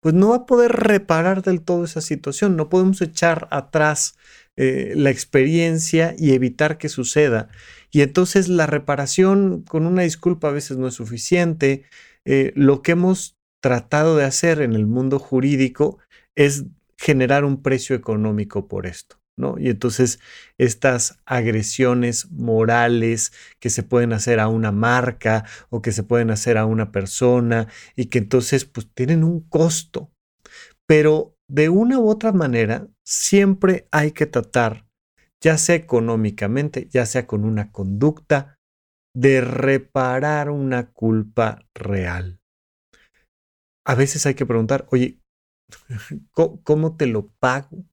pues 0.00 0.14
no 0.14 0.28
va 0.28 0.36
a 0.36 0.46
poder 0.46 0.70
reparar 0.70 1.40
del 1.40 1.62
todo 1.62 1.84
esa 1.84 2.02
situación. 2.02 2.54
No 2.54 2.68
podemos 2.68 3.00
echar 3.00 3.48
atrás 3.50 4.18
eh, 4.56 4.92
la 4.94 5.08
experiencia 5.08 6.14
y 6.18 6.34
evitar 6.34 6.76
que 6.76 6.90
suceda. 6.90 7.48
Y 7.90 8.02
entonces 8.02 8.50
la 8.50 8.66
reparación 8.66 9.62
con 9.62 9.86
una 9.86 10.02
disculpa 10.02 10.48
a 10.48 10.52
veces 10.52 10.76
no 10.76 10.86
es 10.86 10.92
suficiente. 10.92 11.84
Eh, 12.26 12.52
lo 12.56 12.82
que 12.82 12.92
hemos 12.92 13.38
tratado 13.62 14.14
de 14.14 14.24
hacer 14.24 14.60
en 14.60 14.74
el 14.74 14.84
mundo 14.84 15.18
jurídico 15.18 15.96
es 16.34 16.66
generar 16.98 17.46
un 17.46 17.62
precio 17.62 17.96
económico 17.96 18.68
por 18.68 18.84
esto. 18.84 19.21
Y 19.58 19.70
entonces 19.70 20.20
estas 20.58 21.18
agresiones 21.24 22.30
morales 22.30 23.32
que 23.58 23.70
se 23.70 23.82
pueden 23.82 24.12
hacer 24.12 24.38
a 24.40 24.48
una 24.48 24.72
marca 24.72 25.44
o 25.70 25.82
que 25.82 25.92
se 25.92 26.02
pueden 26.02 26.30
hacer 26.30 26.58
a 26.58 26.66
una 26.66 26.92
persona 26.92 27.68
y 27.96 28.06
que 28.06 28.18
entonces 28.18 28.64
pues 28.64 28.88
tienen 28.94 29.24
un 29.24 29.40
costo. 29.48 30.12
Pero 30.86 31.36
de 31.48 31.70
una 31.70 31.98
u 31.98 32.08
otra 32.08 32.32
manera 32.32 32.88
siempre 33.04 33.88
hay 33.90 34.12
que 34.12 34.26
tratar, 34.26 34.86
ya 35.40 35.58
sea 35.58 35.74
económicamente, 35.74 36.88
ya 36.90 37.06
sea 37.06 37.26
con 37.26 37.44
una 37.44 37.72
conducta, 37.72 38.58
de 39.14 39.40
reparar 39.40 40.50
una 40.50 40.90
culpa 40.90 41.66
real. 41.74 42.40
A 43.84 43.94
veces 43.94 44.24
hay 44.26 44.34
que 44.34 44.46
preguntar, 44.46 44.86
oye, 44.90 45.20
¿cómo 46.64 46.96
te 46.96 47.06
lo 47.06 47.28
pago? 47.28 47.84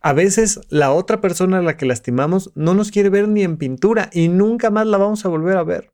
A 0.00 0.12
veces 0.12 0.60
la 0.68 0.92
otra 0.92 1.20
persona 1.20 1.58
a 1.58 1.62
la 1.62 1.76
que 1.76 1.86
lastimamos 1.86 2.50
no 2.54 2.74
nos 2.74 2.90
quiere 2.90 3.08
ver 3.08 3.28
ni 3.28 3.42
en 3.42 3.56
pintura 3.56 4.10
y 4.12 4.28
nunca 4.28 4.70
más 4.70 4.86
la 4.86 4.98
vamos 4.98 5.24
a 5.24 5.28
volver 5.28 5.56
a 5.56 5.64
ver. 5.64 5.90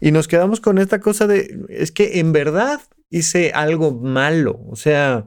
Y 0.00 0.12
nos 0.12 0.28
quedamos 0.28 0.60
con 0.60 0.78
esta 0.78 1.00
cosa 1.00 1.26
de, 1.26 1.66
es 1.68 1.92
que 1.92 2.20
en 2.20 2.32
verdad 2.32 2.80
hice 3.10 3.52
algo 3.52 3.92
malo. 3.92 4.60
O 4.68 4.76
sea, 4.76 5.26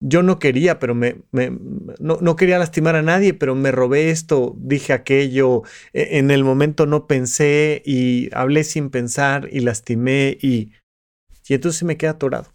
yo 0.00 0.22
no 0.22 0.38
quería, 0.38 0.78
pero 0.78 0.94
me, 0.94 1.16
no, 1.32 2.18
no, 2.20 2.36
quería 2.36 2.58
lastimar 2.58 2.96
a 2.96 3.02
nadie, 3.02 3.34
pero 3.34 3.54
me 3.54 3.70
robé 3.70 4.10
esto, 4.10 4.54
dije 4.58 4.92
aquello, 4.92 5.62
e, 5.92 6.18
en 6.18 6.30
el 6.30 6.42
momento 6.44 6.86
no 6.86 7.06
pensé 7.06 7.82
y 7.84 8.30
hablé 8.34 8.64
sin 8.64 8.90
pensar 8.90 9.48
y 9.52 9.60
lastimé 9.60 10.38
y, 10.40 10.72
y 11.46 11.54
entonces 11.54 11.82
me 11.82 11.96
queda 11.96 12.12
atorado. 12.12 12.52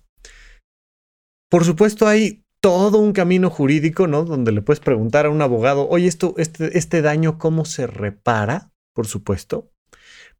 Por 1.49 1.63
supuesto 1.63 2.07
hay 2.07 2.44
todo 2.65 2.97
un 2.97 3.13
camino 3.13 3.51
jurídico, 3.51 4.07
¿no? 4.07 4.25
Donde 4.25 4.51
le 4.51 4.63
puedes 4.63 4.79
preguntar 4.79 5.27
a 5.27 5.29
un 5.29 5.39
abogado, 5.43 5.87
oye, 5.87 6.07
esto, 6.07 6.33
este, 6.37 6.75
este 6.79 7.03
daño, 7.03 7.37
¿cómo 7.37 7.63
se 7.63 7.85
repara? 7.85 8.71
Por 8.95 9.05
supuesto. 9.05 9.69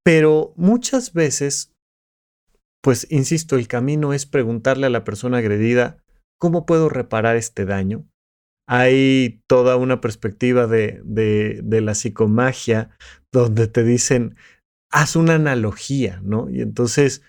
Pero 0.03 0.51
muchas 0.55 1.13
veces, 1.13 1.75
pues, 2.81 3.05
insisto, 3.11 3.57
el 3.57 3.67
camino 3.67 4.11
es 4.11 4.25
preguntarle 4.25 4.87
a 4.87 4.89
la 4.89 5.03
persona 5.03 5.37
agredida, 5.37 6.03
¿cómo 6.39 6.65
puedo 6.65 6.89
reparar 6.89 7.35
este 7.35 7.63
daño? 7.63 8.09
Hay 8.67 9.43
toda 9.45 9.75
una 9.75 10.01
perspectiva 10.01 10.65
de, 10.65 11.01
de, 11.03 11.61
de 11.63 11.81
la 11.81 11.93
psicomagia 11.93 12.89
donde 13.31 13.67
te 13.67 13.83
dicen, 13.83 14.35
haz 14.91 15.15
una 15.15 15.35
analogía, 15.35 16.21
¿no? 16.23 16.49
Y 16.49 16.61
entonces 16.61 17.21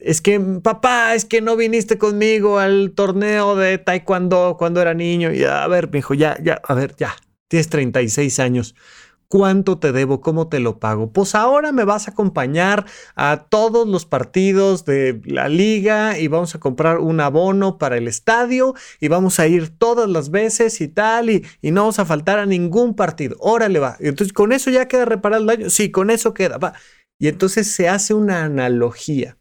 es 0.00 0.20
que, 0.20 0.38
papá, 0.40 1.14
es 1.14 1.24
que 1.24 1.40
no 1.40 1.56
viniste 1.56 1.98
conmigo 1.98 2.58
al 2.58 2.92
torneo 2.92 3.56
de 3.56 3.78
taekwondo 3.78 4.56
cuando 4.58 4.80
era 4.80 4.94
niño. 4.94 5.32
Y 5.32 5.44
a 5.44 5.66
ver, 5.66 5.90
hijo, 5.94 6.14
ya, 6.14 6.38
ya, 6.42 6.60
a 6.64 6.74
ver, 6.74 6.94
ya, 6.96 7.16
tienes 7.48 7.68
36 7.68 8.38
años. 8.38 8.74
¿Cuánto 9.28 9.78
te 9.78 9.92
debo? 9.92 10.20
¿Cómo 10.20 10.48
te 10.48 10.58
lo 10.58 10.80
pago? 10.80 11.12
Pues 11.12 11.36
ahora 11.36 11.70
me 11.70 11.84
vas 11.84 12.08
a 12.08 12.10
acompañar 12.10 12.84
a 13.14 13.46
todos 13.48 13.86
los 13.86 14.04
partidos 14.04 14.84
de 14.84 15.20
la 15.24 15.48
liga 15.48 16.18
y 16.18 16.26
vamos 16.26 16.56
a 16.56 16.58
comprar 16.58 16.98
un 16.98 17.20
abono 17.20 17.78
para 17.78 17.96
el 17.96 18.08
estadio 18.08 18.74
y 18.98 19.06
vamos 19.06 19.38
a 19.38 19.46
ir 19.46 19.68
todas 19.68 20.08
las 20.08 20.32
veces 20.32 20.80
y 20.80 20.88
tal 20.88 21.30
y, 21.30 21.46
y 21.62 21.70
no 21.70 21.82
vamos 21.82 22.00
a 22.00 22.06
faltar 22.06 22.40
a 22.40 22.46
ningún 22.46 22.96
partido. 22.96 23.36
Órale 23.38 23.78
va. 23.78 23.96
Entonces, 24.00 24.32
¿con 24.32 24.50
eso 24.50 24.68
ya 24.68 24.88
queda 24.88 25.04
reparado 25.04 25.42
el 25.42 25.46
daño? 25.46 25.70
Sí, 25.70 25.92
con 25.92 26.10
eso 26.10 26.34
queda. 26.34 26.58
Va. 26.58 26.72
Y 27.20 27.28
entonces 27.28 27.70
se 27.70 27.88
hace 27.88 28.14
una 28.14 28.44
analogía 28.44 29.39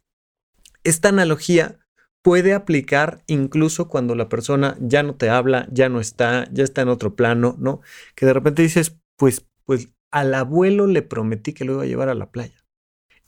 esta 0.84 1.10
analogía 1.10 1.80
puede 2.22 2.54
aplicar 2.54 3.24
incluso 3.28 3.88
cuando 3.88 4.16
la 4.16 4.30
persona 4.30 4.78
ya 4.82 5.04
no 5.04 5.16
te 5.16 5.30
habla, 5.30 5.68
ya 5.72 5.90
no 5.90 6.00
está, 6.00 6.48
ya 6.52 6.64
está 6.64 6.82
en 6.82 6.90
otro 6.90 7.16
plano, 7.16 7.56
¿no? 7.60 7.82
Que 8.16 8.26
de 8.26 8.34
repente 8.34 8.62
dices, 8.62 8.98
pues, 9.18 9.46
pues 9.66 9.90
al 10.12 10.34
abuelo 10.34 10.88
le 10.88 11.02
prometí 11.02 11.54
que 11.54 11.66
lo 11.66 11.74
iba 11.74 11.84
a 11.84 11.88
llevar 11.88 12.10
a 12.10 12.16
la 12.16 12.32
playa 12.32 12.66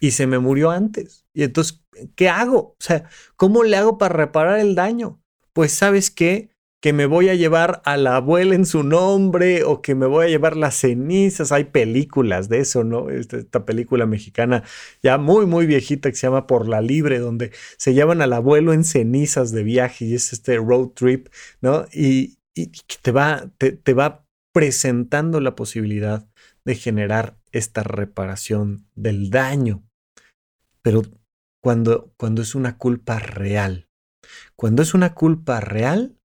y 0.02 0.12
se 0.12 0.28
me 0.28 0.40
murió 0.40 0.72
antes. 0.72 1.26
Y 1.34 1.44
entonces, 1.44 1.86
¿qué 2.16 2.28
hago? 2.28 2.58
O 2.58 2.78
sea, 2.80 3.08
¿cómo 3.38 3.64
le 3.64 3.78
hago 3.78 3.98
para 3.98 4.16
reparar 4.16 4.60
el 4.60 4.76
daño? 4.76 5.22
Pues 5.54 5.72
sabes 5.72 6.12
qué, 6.12 6.50
que 6.82 6.94
me 6.94 7.06
voy 7.06 7.30
a 7.30 7.36
llevar 7.36 7.82
a 7.86 7.96
la 7.96 8.16
abuela 8.16 8.56
en 8.56 8.66
su 8.66 8.84
nombre 8.84 9.64
o 9.64 9.84
que 9.84 9.94
me 9.94 10.08
voy 10.08 10.26
a 10.26 10.30
llevar 10.30 10.58
las 10.58 10.76
cenizas. 10.76 11.52
Hay 11.52 11.66
películas 11.66 12.50
de 12.50 12.60
eso, 12.60 12.84
¿no? 12.84 13.10
Esta, 13.12 13.38
esta, 13.38 13.66
película 13.66 14.08
mexicana 14.08 14.64
ya 15.04 15.20
muy, 15.20 15.46
muy 15.46 15.68
viejita 15.68 16.10
que 16.10 16.16
se 16.16 16.26
llama 16.26 16.48
Por 16.48 16.68
la 16.68 16.82
Libre, 16.82 17.20
donde 17.20 17.52
se 17.78 17.94
llevan 17.94 18.22
al 18.22 18.34
abuelo 18.34 18.74
en 18.74 18.84
cenizas 18.84 19.52
de 19.52 19.64
viaje 19.64 20.06
y 20.06 20.16
es 20.16 20.34
este 20.34 20.58
road 20.58 20.90
trip, 20.90 21.28
¿no? 21.62 21.86
Y, 21.94 22.40
y 22.56 22.72
te, 23.02 23.12
va, 23.12 23.52
te, 23.60 23.74
te 23.74 23.94
va 23.94 24.26
presentando 24.52 25.40
la 25.40 25.56
posibilidad 25.56 26.28
de 26.66 26.76
generar 26.76 27.38
esta 27.52 27.84
reparación 27.84 28.88
del 28.96 29.30
daño. 29.30 29.84
Pero 30.82 31.04
cuando, 31.62 32.12
cuando 32.18 32.42
es 32.42 32.56
una 32.56 32.80
culpa 32.80 33.20
real, 33.20 33.88
cuando 34.56 34.82
es 34.82 34.96
una 34.96 35.14
culpa 35.14 35.60
real, 35.60 36.18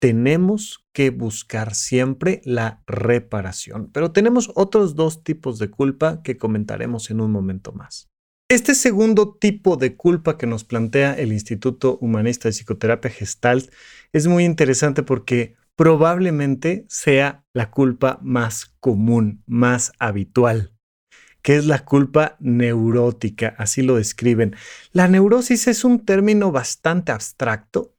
tenemos 0.00 0.84
que 0.92 1.10
buscar 1.10 1.74
siempre 1.74 2.40
la 2.44 2.82
reparación. 2.86 3.90
Pero 3.92 4.12
tenemos 4.12 4.50
otros 4.54 4.96
dos 4.96 5.22
tipos 5.22 5.58
de 5.58 5.70
culpa 5.70 6.22
que 6.22 6.36
comentaremos 6.36 7.10
en 7.10 7.20
un 7.20 7.30
momento 7.30 7.72
más. 7.72 8.08
Este 8.50 8.74
segundo 8.74 9.36
tipo 9.38 9.76
de 9.76 9.94
culpa 9.94 10.36
que 10.36 10.48
nos 10.48 10.64
plantea 10.64 11.14
el 11.14 11.32
Instituto 11.32 11.98
Humanista 11.98 12.48
de 12.48 12.52
Psicoterapia 12.52 13.10
Gestalt 13.10 13.70
es 14.12 14.26
muy 14.26 14.44
interesante 14.44 15.04
porque 15.04 15.54
probablemente 15.76 16.84
sea 16.88 17.44
la 17.54 17.70
culpa 17.70 18.18
más 18.22 18.74
común, 18.80 19.44
más 19.46 19.92
habitual, 20.00 20.74
que 21.42 21.56
es 21.56 21.66
la 21.66 21.84
culpa 21.84 22.36
neurótica, 22.40 23.54
así 23.56 23.82
lo 23.82 23.96
describen. 23.96 24.56
La 24.92 25.06
neurosis 25.06 25.68
es 25.68 25.84
un 25.84 26.04
término 26.04 26.50
bastante 26.50 27.12
abstracto, 27.12 27.94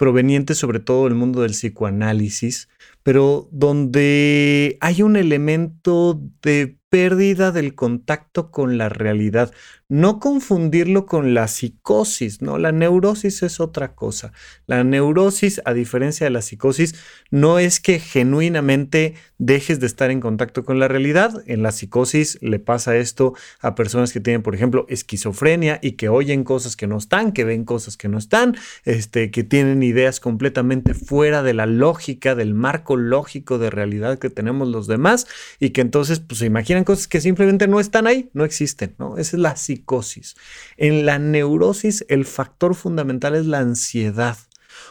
proveniente 0.00 0.54
sobre 0.54 0.80
todo 0.80 1.04
del 1.04 1.14
mundo 1.14 1.42
del 1.42 1.50
psicoanálisis, 1.50 2.70
pero 3.02 3.50
donde 3.52 4.78
hay 4.80 5.02
un 5.02 5.14
elemento 5.14 6.18
de 6.40 6.79
pérdida 6.90 7.52
del 7.52 7.74
contacto 7.74 8.50
con 8.50 8.76
la 8.76 8.88
realidad. 8.88 9.52
No 9.88 10.20
confundirlo 10.20 11.06
con 11.06 11.34
la 11.34 11.48
psicosis, 11.48 12.42
¿no? 12.42 12.58
La 12.58 12.70
neurosis 12.70 13.42
es 13.42 13.58
otra 13.58 13.94
cosa. 13.94 14.32
La 14.66 14.84
neurosis, 14.84 15.60
a 15.64 15.72
diferencia 15.72 16.24
de 16.24 16.30
la 16.30 16.42
psicosis, 16.42 16.94
no 17.30 17.58
es 17.58 17.80
que 17.80 17.98
genuinamente 17.98 19.14
dejes 19.38 19.80
de 19.80 19.86
estar 19.86 20.12
en 20.12 20.20
contacto 20.20 20.64
con 20.64 20.78
la 20.78 20.86
realidad. 20.86 21.42
En 21.46 21.62
la 21.62 21.72
psicosis 21.72 22.38
le 22.40 22.60
pasa 22.60 22.96
esto 22.96 23.34
a 23.60 23.74
personas 23.74 24.12
que 24.12 24.20
tienen, 24.20 24.42
por 24.42 24.54
ejemplo, 24.54 24.86
esquizofrenia 24.88 25.80
y 25.82 25.92
que 25.92 26.08
oyen 26.08 26.44
cosas 26.44 26.76
que 26.76 26.86
no 26.86 26.98
están, 26.98 27.32
que 27.32 27.44
ven 27.44 27.64
cosas 27.64 27.96
que 27.96 28.08
no 28.08 28.18
están, 28.18 28.56
este, 28.84 29.32
que 29.32 29.42
tienen 29.42 29.82
ideas 29.82 30.20
completamente 30.20 30.94
fuera 30.94 31.42
de 31.42 31.54
la 31.54 31.66
lógica, 31.66 32.36
del 32.36 32.54
marco 32.54 32.96
lógico 32.96 33.58
de 33.58 33.70
realidad 33.70 34.18
que 34.18 34.30
tenemos 34.30 34.68
los 34.68 34.86
demás 34.86 35.26
y 35.58 35.70
que 35.70 35.80
entonces 35.80 36.20
pues, 36.20 36.38
se 36.38 36.46
cosas 36.84 37.08
que 37.08 37.20
simplemente 37.20 37.68
no 37.68 37.80
están 37.80 38.06
ahí, 38.06 38.30
no 38.32 38.44
existen, 38.44 38.94
¿no? 38.98 39.18
Esa 39.18 39.36
es 39.36 39.42
la 39.42 39.56
psicosis. 39.56 40.36
En 40.76 41.06
la 41.06 41.18
neurosis 41.18 42.04
el 42.08 42.24
factor 42.24 42.74
fundamental 42.74 43.34
es 43.34 43.46
la 43.46 43.58
ansiedad. 43.58 44.36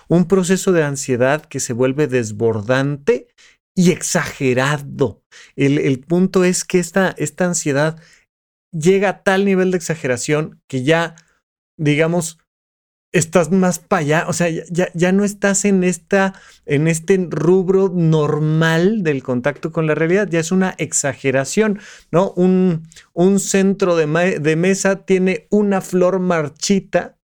Un 0.08 0.28
proceso 0.28 0.72
de 0.72 0.84
ansiedad 0.84 1.46
que 1.46 1.60
se 1.60 1.74
vuelve 1.74 2.08
desbordante 2.08 3.28
y 3.76 3.92
exagerado. 3.92 5.24
El, 5.56 6.00
punto 6.02 6.44
es 6.44 6.66
que 6.66 6.80
esta, 6.80 7.16
esta 7.18 7.46
ansiedad 7.46 8.02
llega 8.72 9.10
a 9.10 9.24
tal 9.24 9.46
nivel 9.46 9.72
de 9.72 9.78
exageración 9.78 10.62
que 10.68 10.84
ya, 10.84 11.16
digamos, 11.78 12.40
estás 13.12 13.52
más 13.52 13.80
para 13.80 14.02
allá, 14.02 14.26
o 14.28 14.34
sea, 14.34 14.50
ya, 14.50 14.90
ya, 14.94 15.12
no 15.12 15.24
estás 15.24 15.66
en, 15.66 15.84
esta, 15.84 16.34
en 16.66 16.88
este 16.88 17.28
rubro 17.30 17.92
normal 17.94 19.02
del 19.04 19.24
contacto 19.24 19.72
con 19.72 19.88
la 19.88 19.96
realidad, 19.96 20.28
ya 20.30 20.40
es 20.40 20.52
una 20.52 20.76
exageración, 20.78 21.80
¿no? 22.12 22.32
Un, 22.36 22.88
un 23.14 23.40
centro 23.40 23.96
de, 23.96 24.40
de 24.40 24.56
mesa 24.56 25.06
tiene 25.06 25.48
una 25.50 25.82
flor 25.82 26.20
marchita 26.20 27.18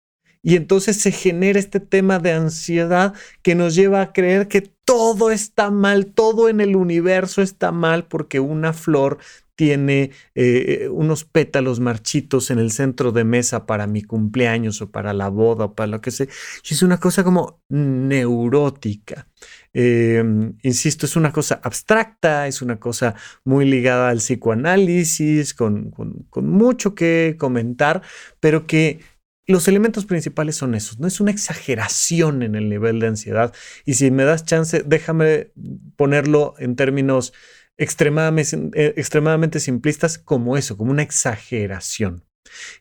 y 0.43 0.57
entonces 0.57 1.01
se 1.01 1.11
genera 1.11 1.59
este 1.59 1.81
tema 1.81 2.19
de 2.19 2.33
ansiedad 2.33 3.15
que 3.43 3.55
nos 3.55 3.75
lleva 3.75 4.03
a 4.03 4.13
creer 4.13 4.47
que 4.47 4.61
todo 4.85 5.31
está 5.31 5.71
mal, 5.71 6.07
todo 6.07 6.51
en 6.51 6.61
el 6.61 6.77
universo 6.77 7.41
está 7.41 7.73
mal 7.73 8.05
porque 8.05 8.41
una 8.41 8.75
flor 8.75 9.19
tiene 9.57 10.11
eh, 10.35 10.89
unos 10.91 11.25
pétalos 11.25 11.81
marchitos 11.81 12.51
en 12.51 12.59
el 12.59 12.73
centro 12.73 13.13
de 13.13 13.25
mesa 13.25 13.67
para 13.67 13.87
mi 13.87 14.03
cumpleaños 14.03 14.83
o 14.83 14.91
para 14.91 15.13
la 15.13 15.29
boda 15.29 15.67
o 15.67 15.75
para 15.75 15.87
lo 15.87 16.01
que 16.01 16.11
sea. 16.11 16.27
Es 16.69 16.83
una 16.83 16.99
cosa 16.99 17.25
como 17.25 17.63
neurótica. 17.69 19.29
Em, 19.73 20.57
insisto, 20.63 21.07
es 21.07 21.17
una 21.17 21.33
cosa 21.33 21.61
abstracta, 21.63 22.47
es 22.47 22.63
una 22.63 22.79
cosa 22.79 23.15
muy 23.45 23.65
ligada 23.65 24.09
al 24.09 24.19
psicoanálisis, 24.19 25.55
con, 25.55 25.91
con 25.91 26.49
mucho 26.49 26.95
que 26.95 27.37
comentar, 27.39 28.03
pero 28.41 28.67
que 28.67 29.01
los 29.47 29.69
elementos 29.69 30.07
principales 30.07 30.57
son 30.57 30.75
esos, 30.75 30.99
no 30.99 31.07
es 31.07 31.21
una 31.21 31.31
exageración 31.31 32.43
en 32.43 32.55
el 32.55 32.69
nivel 32.69 32.99
de 33.01 33.09
ansiedad. 33.09 33.53
Y 33.85 33.95
si 33.95 34.11
me 34.11 34.25
das 34.25 34.45
chance, 34.45 34.83
déjame 34.87 35.51
ponerlo 35.97 36.55
en 36.59 36.77
términos 36.77 37.33
extremadamente, 37.79 38.57
eh, 38.75 38.95
extremadamente 38.97 39.61
simplistas 39.61 40.19
como 40.19 40.57
eso, 40.57 40.77
como 40.77 40.91
una 40.91 41.03
exageración. 41.03 42.25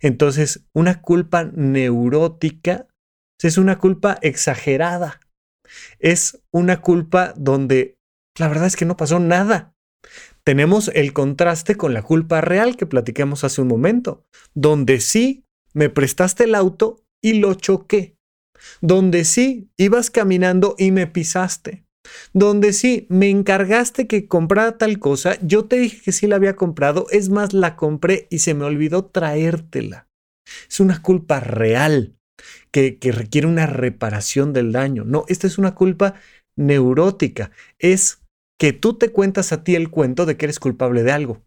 Entonces, 0.01 0.65
una 0.73 1.01
culpa 1.01 1.45
neurótica 1.45 2.87
es 3.41 3.57
una 3.57 3.77
culpa 3.77 4.17
exagerada. 4.21 5.19
Es 5.99 6.41
una 6.51 6.81
culpa 6.81 7.33
donde 7.35 7.97
la 8.37 8.47
verdad 8.47 8.67
es 8.67 8.75
que 8.75 8.85
no 8.85 8.97
pasó 8.97 9.19
nada. 9.19 9.73
Tenemos 10.43 10.89
el 10.93 11.13
contraste 11.13 11.75
con 11.75 11.93
la 11.93 12.03
culpa 12.03 12.41
real 12.41 12.75
que 12.75 12.85
platicamos 12.85 13.43
hace 13.43 13.61
un 13.61 13.67
momento, 13.67 14.25
donde 14.53 14.99
sí 14.99 15.45
me 15.73 15.89
prestaste 15.89 16.43
el 16.43 16.55
auto 16.55 17.03
y 17.21 17.35
lo 17.35 17.53
choqué, 17.53 18.17
donde 18.81 19.23
sí 19.23 19.69
ibas 19.77 20.11
caminando 20.11 20.75
y 20.77 20.91
me 20.91 21.07
pisaste, 21.07 21.82
donde 22.33 22.73
sí, 22.73 23.05
me 23.09 23.29
encargaste 23.29 24.07
que 24.07 24.27
comprara 24.27 24.77
tal 24.77 24.99
cosa, 24.99 25.37
yo 25.41 25.65
te 25.65 25.77
dije 25.77 26.01
que 26.03 26.11
sí 26.11 26.27
la 26.27 26.35
había 26.35 26.55
comprado, 26.55 27.07
es 27.11 27.29
más, 27.29 27.53
la 27.53 27.75
compré 27.75 28.27
y 28.29 28.39
se 28.39 28.53
me 28.53 28.65
olvidó 28.65 29.05
traértela. 29.05 30.07
Es 30.69 30.79
una 30.79 31.01
culpa 31.01 31.39
real 31.39 32.15
que, 32.71 32.97
requiere 33.01 33.47
una 33.47 33.67
reparación 33.67 34.53
del 34.53 34.71
daño. 34.71 35.03
No, 35.05 35.25
esta 35.27 35.47
es 35.47 35.57
una 35.57 35.75
culpa 35.75 36.15
neurótica, 36.55 37.51
es 37.79 38.22
que 38.59 38.71
tú 38.71 38.97
te 38.97 39.11
cuentas 39.11 39.51
a 39.51 39.63
ti 39.63 39.75
el 39.75 39.89
cuento 39.89 40.25
de 40.25 40.37
que 40.37 40.45
eres 40.45 40.59
culpable 40.59 41.03
de 41.03 41.11
algo, 41.11 41.41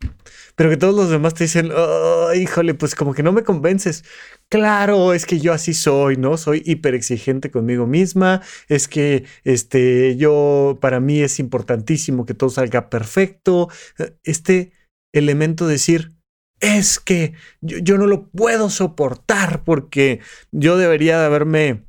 pero 0.54 0.70
que 0.70 0.76
todos 0.76 0.94
los 0.94 1.08
demás 1.08 1.34
te 1.34 1.44
dicen, 1.44 1.70
oh, 1.74 2.34
híjole, 2.34 2.74
pues 2.74 2.94
como 2.94 3.14
que 3.14 3.22
no 3.22 3.32
me 3.32 3.44
convences. 3.44 4.04
Claro, 4.48 5.14
es 5.14 5.24
que 5.24 5.38
yo 5.40 5.52
así 5.52 5.72
soy, 5.72 6.16
¿no? 6.16 6.36
Soy 6.36 6.62
hiper 6.66 6.94
exigente 6.94 7.50
conmigo 7.50 7.86
misma, 7.86 8.42
es 8.68 8.88
que 8.88 9.24
este, 9.44 10.16
yo, 10.16 10.78
para 10.80 11.00
mí 11.00 11.20
es 11.20 11.38
importantísimo 11.38 12.26
que 12.26 12.34
todo 12.34 12.50
salga 12.50 12.90
perfecto. 12.90 13.68
Este 14.24 14.72
elemento 15.14 15.66
de 15.66 15.72
decir, 15.74 16.10
es 16.60 16.98
que 16.98 17.34
yo, 17.60 17.78
yo 17.78 17.98
no 17.98 18.06
lo 18.06 18.28
puedo 18.30 18.70
soportar 18.70 19.64
porque 19.64 20.20
yo 20.52 20.76
debería 20.76 21.18
de 21.18 21.26
haberme 21.26 21.85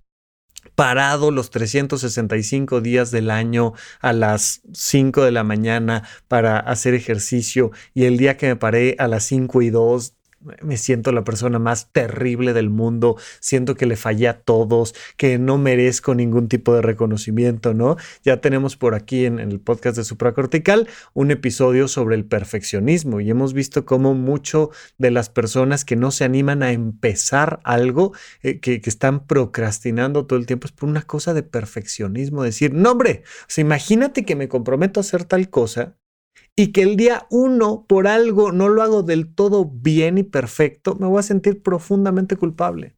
parado 0.78 1.32
los 1.32 1.50
365 1.50 2.82
días 2.82 3.10
del 3.10 3.32
año 3.32 3.74
a 4.00 4.14
las 4.14 4.62
5 4.74 5.24
de 5.24 5.32
la 5.32 5.44
mañana 5.44 6.04
para 6.28 6.60
hacer 6.60 6.94
ejercicio 6.94 7.72
y 7.96 8.06
el 8.06 8.18
día 8.18 8.38
que 8.38 8.46
me 8.46 8.56
paré 8.58 8.96
a 9.00 9.08
las 9.08 9.24
5 9.24 9.64
y 9.64 9.72
2 9.72 10.14
me 10.62 10.78
siento 10.78 11.12
la 11.12 11.24
persona 11.24 11.60
más 11.60 11.92
terrible 11.92 12.54
del 12.54 12.70
mundo, 12.70 13.18
siento 13.40 13.76
que 13.76 13.86
le 13.86 13.96
fallé 13.96 14.28
a 14.28 14.40
todos, 14.40 14.96
que 15.18 15.38
no 15.38 15.58
merezco 15.58 16.16
ningún 16.16 16.48
tipo 16.48 16.74
de 16.74 16.82
reconocimiento, 16.82 17.74
¿no? 17.74 17.98
Ya 18.24 18.42
tenemos 18.42 18.76
por 18.76 18.96
aquí 18.96 19.26
en, 19.26 19.40
el 19.40 19.60
podcast 19.60 19.98
de 19.98 20.04
Supracortical 20.04 20.88
un 21.14 21.32
episodio 21.32 21.88
sobre 21.88 22.16
el 22.16 22.26
perfeccionismo 22.26 23.22
y 23.22 23.30
hemos 23.30 23.54
visto 23.54 23.86
cómo 23.86 24.14
mucho 24.14 24.72
de 24.98 25.12
las 25.12 25.30
personas 25.30 25.86
que 25.86 25.96
no 25.96 26.12
se 26.12 26.24
animan 26.24 26.64
a 26.64 26.72
empezar 26.72 27.60
algo, 27.64 28.14
eh, 28.42 28.60
que, 28.60 28.82
que, 28.82 28.90
están 28.90 29.26
procrastinando 29.26 30.26
todo 30.26 30.40
el 30.40 30.46
tiempo, 30.46 30.68
es 30.68 30.72
por 30.72 30.90
una 30.90 31.02
cosa 31.02 31.34
de 31.34 31.44
perfeccionismo, 31.44 32.44
decir, 32.44 32.74
no 32.74 32.92
hombre, 32.92 33.24
o 33.56 33.62
imagínate 33.62 34.26
que 34.26 34.36
me 34.36 34.48
comprometo 34.48 35.00
a 35.00 35.02
hacer 35.02 35.24
tal 35.24 35.50
cosa 35.50 35.96
y 36.56 36.72
que 36.72 36.82
el 36.82 36.98
día 36.98 37.28
uno 37.30 37.86
por 37.88 38.08
algo 38.08 38.52
no 38.52 38.70
lo 38.70 38.82
hago 38.82 39.04
del 39.04 39.34
todo 39.34 39.66
bien 39.66 40.18
y 40.18 40.24
perfecto, 40.24 40.96
me 40.96 41.08
voy 41.08 41.20
a 41.20 41.24
sentir 41.24 41.62
profundamente 41.62 42.36
culpable. 42.36 42.96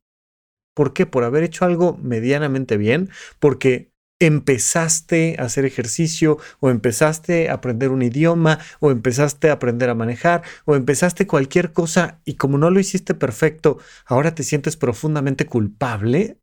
¿Por 0.76 0.94
qué? 0.94 1.06
Por 1.06 1.24
haber 1.24 1.44
hecho 1.44 1.66
algo 1.66 1.98
medianamente 2.02 2.78
bien, 2.78 3.10
porque 3.40 3.92
empezaste 4.20 5.38
a 5.40 5.44
hacer 5.44 5.66
ejercicio 5.66 6.38
o 6.60 6.70
empezaste 6.70 7.50
a 7.50 7.54
aprender 7.54 7.90
un 7.90 8.02
idioma 8.02 8.60
o 8.80 8.92
empezaste 8.92 9.50
a 9.50 9.54
aprender 9.54 9.90
a 9.90 9.96
manejar 9.96 10.44
o 10.66 10.76
empezaste 10.76 11.26
cualquier 11.26 11.72
cosa 11.72 12.22
y 12.26 12.36
como 12.36 12.58
no 12.58 12.70
lo 12.70 12.80
hiciste 12.80 13.14
perfecto, 13.14 13.80
ahora 14.06 14.36
te 14.36 14.44
sientes 14.44 14.76
profundamente 14.76 15.46
culpable 15.46 16.39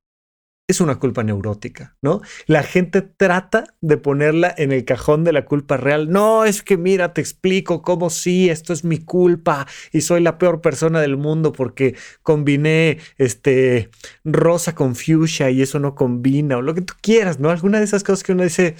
es 0.68 0.80
una 0.80 0.98
culpa 0.98 1.22
neurótica, 1.22 1.96
¿no? 2.02 2.22
La 2.46 2.64
gente 2.64 3.00
trata 3.00 3.64
de 3.80 3.98
ponerla 3.98 4.52
en 4.56 4.72
el 4.72 4.84
cajón 4.84 5.22
de 5.22 5.32
la 5.32 5.44
culpa 5.44 5.76
real. 5.76 6.10
No, 6.10 6.44
es 6.44 6.62
que 6.62 6.76
mira, 6.76 7.12
te 7.12 7.20
explico 7.20 7.82
cómo 7.82 8.10
sí, 8.10 8.50
esto 8.50 8.72
es 8.72 8.82
mi 8.82 8.98
culpa 8.98 9.66
y 9.92 10.00
soy 10.00 10.20
la 10.22 10.38
peor 10.38 10.60
persona 10.60 11.00
del 11.00 11.16
mundo 11.16 11.52
porque 11.52 11.94
combiné 12.22 12.98
este 13.16 13.90
rosa 14.24 14.74
con 14.74 14.96
fuchsia 14.96 15.50
y 15.50 15.62
eso 15.62 15.78
no 15.78 15.94
combina 15.94 16.56
o 16.56 16.62
lo 16.62 16.74
que 16.74 16.82
tú 16.82 16.94
quieras, 17.00 17.38
¿no? 17.38 17.50
Alguna 17.50 17.78
de 17.78 17.84
esas 17.84 18.02
cosas 18.02 18.24
que 18.24 18.32
uno 18.32 18.42
dice, 18.42 18.74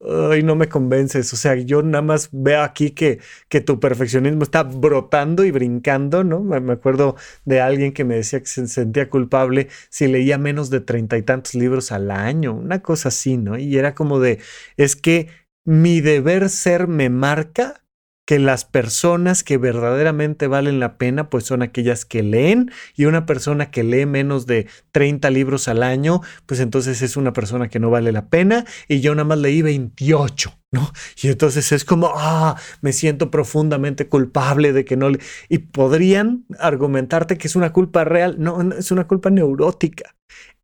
Ay, 0.00 0.44
no 0.44 0.54
me 0.54 0.68
convences. 0.68 1.32
O 1.32 1.36
sea, 1.36 1.56
yo 1.56 1.82
nada 1.82 2.02
más 2.02 2.28
veo 2.30 2.62
aquí 2.62 2.92
que, 2.92 3.18
que 3.48 3.60
tu 3.60 3.80
perfeccionismo 3.80 4.44
está 4.44 4.62
brotando 4.62 5.44
y 5.44 5.50
brincando, 5.50 6.22
¿no? 6.22 6.40
Me 6.40 6.72
acuerdo 6.72 7.16
de 7.44 7.60
alguien 7.60 7.92
que 7.92 8.04
me 8.04 8.14
decía 8.14 8.38
que 8.40 8.46
se 8.46 8.68
sentía 8.68 9.10
culpable 9.10 9.68
si 9.90 10.06
leía 10.06 10.38
menos 10.38 10.70
de 10.70 10.80
treinta 10.80 11.18
y 11.18 11.22
tantos 11.22 11.54
libros 11.54 11.90
al 11.90 12.12
año, 12.12 12.54
una 12.54 12.80
cosa 12.80 13.08
así, 13.08 13.36
¿no? 13.38 13.58
Y 13.58 13.76
era 13.76 13.94
como 13.96 14.20
de, 14.20 14.38
es 14.76 14.94
que 14.94 15.28
mi 15.64 16.00
deber 16.00 16.48
ser 16.48 16.86
me 16.86 17.10
marca 17.10 17.82
que 18.28 18.38
las 18.38 18.66
personas 18.66 19.42
que 19.42 19.56
verdaderamente 19.56 20.48
valen 20.48 20.80
la 20.80 20.98
pena 20.98 21.30
pues 21.30 21.44
son 21.44 21.62
aquellas 21.62 22.04
que 22.04 22.22
leen 22.22 22.70
y 22.94 23.06
una 23.06 23.24
persona 23.24 23.70
que 23.70 23.82
lee 23.82 24.04
menos 24.04 24.44
de 24.44 24.66
30 24.92 25.30
libros 25.30 25.66
al 25.66 25.82
año 25.82 26.20
pues 26.44 26.60
entonces 26.60 27.00
es 27.00 27.16
una 27.16 27.32
persona 27.32 27.68
que 27.68 27.80
no 27.80 27.88
vale 27.88 28.12
la 28.12 28.28
pena 28.28 28.66
y 28.86 29.00
yo 29.00 29.14
nada 29.14 29.24
más 29.24 29.38
leí 29.38 29.62
28, 29.62 30.60
¿no? 30.72 30.92
Y 31.22 31.28
entonces 31.28 31.72
es 31.72 31.86
como, 31.86 32.12
ah, 32.16 32.56
me 32.82 32.92
siento 32.92 33.30
profundamente 33.30 34.08
culpable 34.08 34.74
de 34.74 34.84
que 34.84 34.98
no 34.98 35.08
le... 35.08 35.20
Y 35.48 35.60
podrían 35.60 36.44
argumentarte 36.58 37.38
que 37.38 37.48
es 37.48 37.56
una 37.56 37.72
culpa 37.72 38.04
real, 38.04 38.36
no, 38.38 38.60
es 38.74 38.90
una 38.90 39.06
culpa 39.06 39.30
neurótica, 39.30 40.16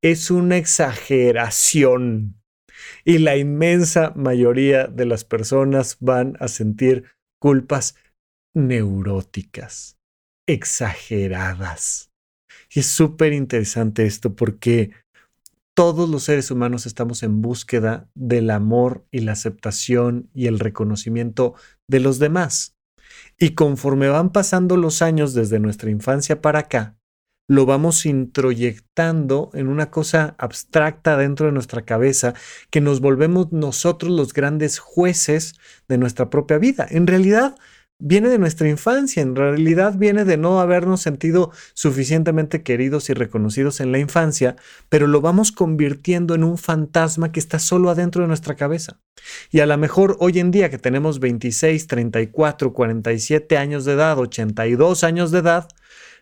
es 0.03 0.31
una 0.31 0.59
exageración. 0.59 2.37
Y 3.07 3.17
la 3.17 3.39
inmensa 3.39 4.13
mayoría 4.15 4.87
de 4.87 5.07
las 5.07 5.25
personas 5.25 5.97
van 6.01 6.37
a 6.41 6.49
sentir 6.49 7.05
culpas 7.45 7.95
neuróticas, 8.55 9.99
exageradas. 10.49 12.11
Y 12.75 12.81
es 12.81 12.87
súper 12.87 13.35
interesante 13.35 14.07
esto 14.07 14.35
porque 14.35 14.93
todos 15.77 16.09
los 16.09 16.23
seres 16.23 16.51
humanos 16.51 16.87
estamos 16.87 17.23
en 17.23 17.43
búsqueda 17.43 18.09
del 18.15 18.49
amor 18.49 19.05
y 19.11 19.19
la 19.19 19.33
aceptación 19.33 20.31
y 20.33 20.47
el 20.47 20.59
reconocimiento 20.59 21.53
de 21.87 22.01
los 22.01 22.19
demás. 22.19 22.79
Y 23.39 23.51
conforme 23.51 24.09
van 24.09 24.33
pasando 24.33 24.79
los 24.79 25.03
años 25.03 25.35
desde 25.35 25.61
nuestra 25.61 25.91
infancia 25.91 26.41
para 26.41 26.61
acá, 26.61 26.97
lo 27.47 27.67
vamos 27.67 28.07
introyectando 28.07 29.51
en 29.55 29.69
una 29.69 29.91
cosa 29.91 30.35
abstracta 30.39 31.17
dentro 31.17 31.47
de 31.47 31.53
nuestra 31.53 31.83
cabeza 31.83 32.35
que 32.71 32.81
nos 32.81 33.01
volvemos 33.01 33.53
nosotros 33.53 34.11
los 34.11 34.33
grandes 34.33 34.79
jueces 34.79 35.55
de 35.89 35.99
nuestra 35.99 36.31
propia 36.31 36.59
vida. 36.59 36.87
En 36.89 37.07
realidad, 37.07 37.55
viene 37.99 38.29
de 38.29 38.39
nuestra 38.39 38.69
infancia, 38.69 39.23
en 39.23 39.37
realidad 39.37 39.97
viene 39.97 40.25
de 40.25 40.37
no 40.37 40.61
habernos 40.61 41.01
sentido 41.01 41.53
suficientemente 41.75 42.63
queridos 42.63 43.09
y 43.09 43.15
reconocidos 43.15 43.81
en 43.81 43.93
la 43.93 43.99
infancia, 43.99 44.57
pero 44.89 45.07
lo 45.07 45.21
vamos 45.21 45.53
convirtiendo 45.53 46.35
en 46.35 46.45
un 46.45 46.59
fantasma 46.59 47.31
que 47.31 47.41
está 47.41 47.59
solo 47.59 47.91
adentro 47.91 48.23
de 48.23 48.29
nuestra 48.29 48.57
cabeza. 48.57 49.01
Y 49.51 49.61
a 49.61 49.67
lo 49.67 49.77
mejor 49.79 50.17
hoy 50.21 50.39
en 50.39 50.51
día 50.51 50.71
que 50.71 50.79
tenemos 50.79 51.21
26, 51.21 51.87
34, 51.87 52.73
47 52.73 53.57
años 53.57 53.85
de 53.85 53.93
edad, 53.93 54.19
82 54.19 55.05
años 55.05 55.31
de 55.31 55.39
edad, 55.39 55.69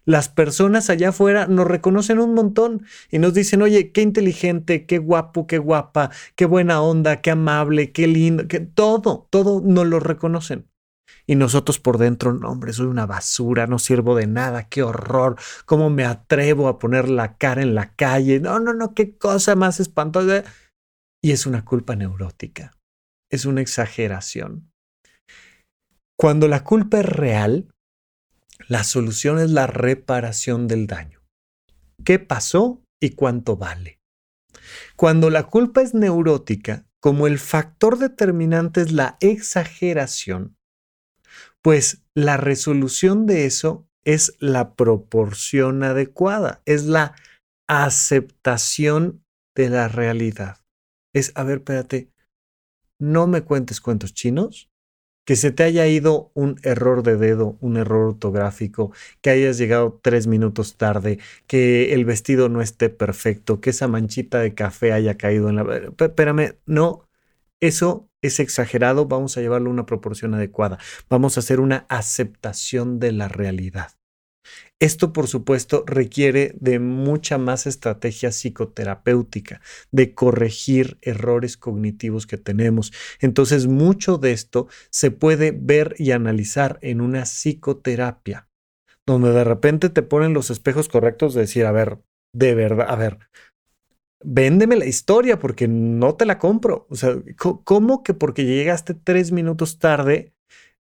las 0.04 0.28
personas 0.28 0.90
allá 0.90 1.10
afuera 1.10 1.46
nos 1.46 1.66
reconocen 1.66 2.18
un 2.18 2.34
montón 2.34 2.86
y 3.10 3.18
nos 3.18 3.34
dicen, 3.34 3.62
oye, 3.62 3.92
qué 3.92 4.02
inteligente, 4.02 4.86
qué 4.86 4.98
guapo, 4.98 5.46
qué 5.46 5.58
guapa, 5.58 6.10
qué 6.34 6.44
buena 6.44 6.82
onda, 6.82 7.20
qué 7.20 7.30
amable, 7.30 7.92
qué 7.92 8.06
lindo, 8.06 8.48
que 8.48 8.60
todo, 8.60 9.28
todo 9.30 9.60
nos 9.64 9.86
lo 9.86 10.00
reconocen. 10.00 10.68
Y 11.26 11.36
nosotros 11.36 11.78
por 11.78 11.98
dentro, 11.98 12.32
no, 12.32 12.50
hombre, 12.50 12.72
soy 12.72 12.86
una 12.86 13.06
basura, 13.06 13.66
no 13.66 13.78
sirvo 13.78 14.16
de 14.16 14.26
nada, 14.26 14.68
qué 14.68 14.82
horror, 14.82 15.36
cómo 15.66 15.88
me 15.88 16.04
atrevo 16.04 16.68
a 16.68 16.78
poner 16.78 17.08
la 17.08 17.36
cara 17.36 17.62
en 17.62 17.74
la 17.74 17.94
calle, 17.94 18.40
no, 18.40 18.58
no, 18.58 18.74
no, 18.74 18.94
qué 18.94 19.16
cosa 19.16 19.54
más 19.54 19.78
espantosa. 19.78 20.44
Y 21.22 21.30
es 21.30 21.46
una 21.46 21.64
culpa 21.64 21.94
neurótica, 21.94 22.72
es 23.30 23.44
una 23.44 23.60
exageración. 23.60 24.72
Cuando 26.18 26.48
la 26.48 26.64
culpa 26.64 27.00
es 27.00 27.06
real, 27.06 27.71
la 28.68 28.84
solución 28.84 29.38
es 29.38 29.50
la 29.50 29.66
reparación 29.66 30.68
del 30.68 30.86
daño. 30.86 31.22
¿Qué 32.04 32.18
pasó 32.18 32.82
y 33.00 33.10
cuánto 33.10 33.56
vale? 33.56 34.00
Cuando 34.96 35.30
la 35.30 35.44
culpa 35.44 35.82
es 35.82 35.94
neurótica, 35.94 36.86
como 37.00 37.26
el 37.26 37.38
factor 37.38 37.98
determinante 37.98 38.80
es 38.80 38.92
la 38.92 39.16
exageración, 39.20 40.56
pues 41.60 42.04
la 42.14 42.36
resolución 42.36 43.26
de 43.26 43.46
eso 43.46 43.88
es 44.04 44.36
la 44.40 44.74
proporción 44.74 45.82
adecuada, 45.82 46.62
es 46.64 46.84
la 46.84 47.14
aceptación 47.68 49.24
de 49.54 49.68
la 49.70 49.88
realidad. 49.88 50.58
Es, 51.14 51.32
a 51.34 51.44
ver, 51.44 51.58
espérate, 51.58 52.12
no 52.98 53.26
me 53.26 53.42
cuentes 53.42 53.80
cuentos 53.80 54.14
chinos, 54.14 54.70
que 55.24 55.36
se 55.36 55.52
te 55.52 55.62
haya 55.62 55.86
ido 55.86 56.30
un 56.34 56.58
error 56.62 57.02
de 57.02 57.16
dedo, 57.16 57.56
un 57.60 57.76
error 57.76 58.08
ortográfico, 58.08 58.92
que 59.20 59.30
hayas 59.30 59.58
llegado 59.58 60.00
tres 60.02 60.26
minutos 60.26 60.76
tarde, 60.76 61.18
que 61.46 61.94
el 61.94 62.04
vestido 62.04 62.48
no 62.48 62.60
esté 62.62 62.90
perfecto, 62.90 63.60
que 63.60 63.70
esa 63.70 63.88
manchita 63.88 64.40
de 64.40 64.54
café 64.54 64.92
haya 64.92 65.16
caído 65.16 65.48
en 65.48 65.56
la... 65.56 65.92
Espérame, 65.98 66.56
no, 66.66 67.08
eso 67.60 68.10
es 68.22 68.40
exagerado, 68.40 69.06
vamos 69.06 69.36
a 69.36 69.40
llevarlo 69.40 69.70
a 69.70 69.72
una 69.72 69.86
proporción 69.86 70.34
adecuada, 70.34 70.78
vamos 71.08 71.36
a 71.36 71.40
hacer 71.40 71.60
una 71.60 71.86
aceptación 71.88 72.98
de 72.98 73.12
la 73.12 73.28
realidad. 73.28 73.92
Esto, 74.82 75.12
por 75.12 75.28
supuesto, 75.28 75.84
requiere 75.86 76.56
de 76.58 76.80
mucha 76.80 77.38
más 77.38 77.68
estrategia 77.68 78.32
psicoterapéutica, 78.32 79.60
de 79.92 80.12
corregir 80.12 80.98
errores 81.02 81.56
cognitivos 81.56 82.26
que 82.26 82.36
tenemos. 82.36 82.92
Entonces, 83.20 83.68
mucho 83.68 84.18
de 84.18 84.32
esto 84.32 84.66
se 84.90 85.12
puede 85.12 85.52
ver 85.52 85.94
y 85.98 86.10
analizar 86.10 86.80
en 86.82 87.00
una 87.00 87.26
psicoterapia, 87.26 88.48
donde 89.06 89.30
de 89.30 89.44
repente 89.44 89.88
te 89.88 90.02
ponen 90.02 90.34
los 90.34 90.50
espejos 90.50 90.88
correctos 90.88 91.32
de 91.34 91.42
decir, 91.42 91.64
a 91.64 91.70
ver, 91.70 92.00
de 92.34 92.56
verdad, 92.56 92.86
a 92.90 92.96
ver, 92.96 93.20
véndeme 94.24 94.74
la 94.74 94.86
historia 94.86 95.38
porque 95.38 95.68
no 95.68 96.16
te 96.16 96.26
la 96.26 96.40
compro. 96.40 96.88
O 96.90 96.96
sea, 96.96 97.14
¿cómo 97.36 98.02
que 98.02 98.14
porque 98.14 98.46
llegaste 98.46 98.94
tres 98.94 99.30
minutos 99.30 99.78
tarde 99.78 100.34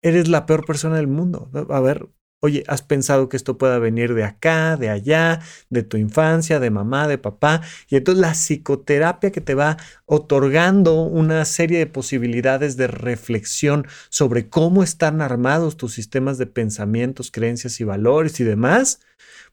eres 0.01 0.27
la 0.27 0.47
peor 0.47 0.65
persona 0.65 0.95
del 0.95 1.07
mundo? 1.07 1.51
A 1.69 1.79
ver, 1.81 2.09
oye, 2.41 2.63
¿has 2.67 2.81
pensado 2.81 3.27
que 3.29 3.37
esto 3.37 3.57
pueda 3.57 3.79
venir 3.79 4.13
de 4.13 4.23
acá, 4.23 4.77
de 4.77 4.89
allá, 4.89 5.41
de 5.69 5.83
tu 5.83 5.97
infancia, 5.97 6.59
de 6.59 6.69
mamá, 6.69 7.07
de 7.07 7.17
papá? 7.17 7.61
Y 7.89 7.95
entonces 7.95 8.21
la 8.21 8.33
psicoterapia 8.33 9.31
que 9.31 9.41
te 9.41 9.55
va 9.55 9.77
otorgando 10.05 11.01
una 11.01 11.43
serie 11.45 11.79
de 11.79 11.87
posibilidades 11.87 12.77
de 12.77 12.87
reflexión 12.87 13.87
sobre 14.09 14.49
cómo 14.49 14.83
están 14.83 15.21
armados 15.21 15.77
tus 15.77 15.93
sistemas 15.93 16.37
de 16.37 16.45
pensamientos, 16.45 17.31
creencias 17.31 17.79
y 17.79 17.83
valores 17.83 18.39
y 18.39 18.43
demás, 18.43 18.99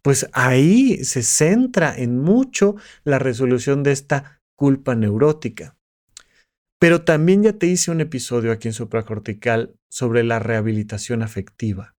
pues 0.03 0.29
ahí 0.33 1.05
se 1.05 1.23
centra 1.23 1.95
en 1.97 2.19
mucho 2.19 2.77
la 3.05 3.19
resolución 3.19 3.83
de 3.83 3.93
esta 3.93 4.41
culpa 4.57 4.95
neurótica. 4.95 5.77
Pero 6.79 7.03
también 7.03 7.45
ya 7.45 7.53
te 7.53 7.69
hice 7.69 7.93
un 7.93 8.01
episodio 8.01 8.51
aquí 8.51 8.69
en 8.69 8.75
supracortical 8.75 9.77
sobre 9.89 10.25
la 10.25 10.41
rehabilitación 10.41 11.23
afectiva. 11.23 11.95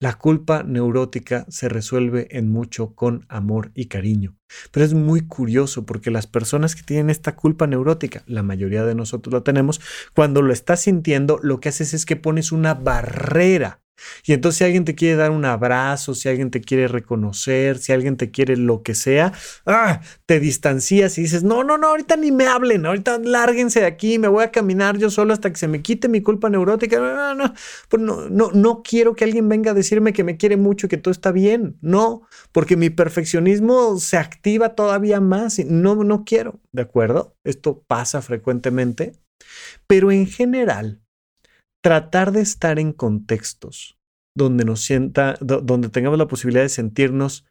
La 0.00 0.14
culpa 0.14 0.62
neurótica 0.62 1.44
se 1.48 1.68
resuelve 1.68 2.28
en 2.30 2.52
mucho 2.52 2.94
con 2.94 3.26
amor 3.28 3.72
y 3.74 3.86
cariño. 3.86 4.36
Pero 4.70 4.86
es 4.86 4.94
muy 4.94 5.26
curioso 5.26 5.86
porque 5.86 6.12
las 6.12 6.28
personas 6.28 6.76
que 6.76 6.84
tienen 6.84 7.10
esta 7.10 7.34
culpa 7.34 7.66
neurótica, 7.66 8.22
la 8.26 8.44
mayoría 8.44 8.84
de 8.84 8.94
nosotros 8.94 9.34
la 9.34 9.42
tenemos, 9.42 9.80
cuando 10.14 10.40
lo 10.40 10.52
estás 10.52 10.82
sintiendo, 10.82 11.40
lo 11.42 11.58
que 11.58 11.70
haces 11.70 11.94
es 11.94 12.06
que 12.06 12.14
pones 12.14 12.52
una 12.52 12.74
barrera 12.74 13.82
y 14.24 14.32
entonces 14.32 14.58
si 14.58 14.64
alguien 14.64 14.84
te 14.84 14.94
quiere 14.94 15.16
dar 15.16 15.30
un 15.30 15.44
abrazo, 15.44 16.14
si 16.14 16.28
alguien 16.28 16.50
te 16.50 16.60
quiere 16.60 16.88
reconocer, 16.88 17.78
si 17.78 17.92
alguien 17.92 18.16
te 18.16 18.30
quiere 18.30 18.56
lo 18.56 18.82
que 18.82 18.94
sea, 18.94 19.32
¡ah! 19.66 20.00
te 20.26 20.40
distancias 20.40 21.18
y 21.18 21.22
dices, 21.22 21.42
no, 21.42 21.64
no, 21.64 21.78
no, 21.78 21.88
ahorita 21.88 22.16
ni 22.16 22.32
me 22.32 22.46
hablen, 22.46 22.86
ahorita 22.86 23.18
lárguense 23.18 23.80
de 23.80 23.86
aquí, 23.86 24.18
me 24.18 24.28
voy 24.28 24.44
a 24.44 24.50
caminar 24.50 24.98
yo 24.98 25.10
solo 25.10 25.32
hasta 25.32 25.50
que 25.50 25.56
se 25.56 25.68
me 25.68 25.82
quite 25.82 26.08
mi 26.08 26.22
culpa 26.22 26.48
neurótica. 26.50 26.98
No, 26.98 27.34
no, 27.34 27.54
pues 27.88 28.02
no, 28.02 28.28
no, 28.28 28.50
no 28.52 28.82
quiero 28.82 29.14
que 29.14 29.24
alguien 29.24 29.48
venga 29.48 29.72
a 29.72 29.74
decirme 29.74 30.12
que 30.12 30.24
me 30.24 30.36
quiere 30.36 30.56
mucho 30.56 30.86
y 30.86 30.88
que 30.88 30.96
todo 30.96 31.12
está 31.12 31.32
bien. 31.32 31.76
No, 31.80 32.22
porque 32.52 32.76
mi 32.76 32.90
perfeccionismo 32.90 33.98
se 33.98 34.16
activa 34.16 34.74
todavía 34.74 35.20
más 35.20 35.58
y 35.58 35.64
no, 35.64 35.96
no 36.04 36.24
quiero, 36.24 36.60
¿de 36.72 36.82
acuerdo? 36.82 37.36
Esto 37.44 37.82
pasa 37.86 38.22
frecuentemente, 38.22 39.12
pero 39.86 40.10
en 40.10 40.26
general 40.26 41.00
tratar 41.82 42.32
de 42.32 42.40
estar 42.40 42.78
en 42.78 42.92
contextos 42.92 43.98
donde 44.36 44.64
nos 44.64 44.80
sienta, 44.82 45.36
donde 45.40 45.88
tengamos 45.88 46.18
la 46.18 46.28
posibilidad 46.28 46.62
de 46.62 46.68
sentirnos 46.68 47.44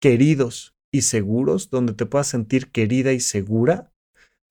queridos 0.00 0.74
y 0.92 1.02
seguros, 1.02 1.68
donde 1.70 1.92
te 1.92 2.06
puedas 2.06 2.28
sentir 2.28 2.70
querida 2.70 3.12
y 3.12 3.20
segura, 3.20 3.92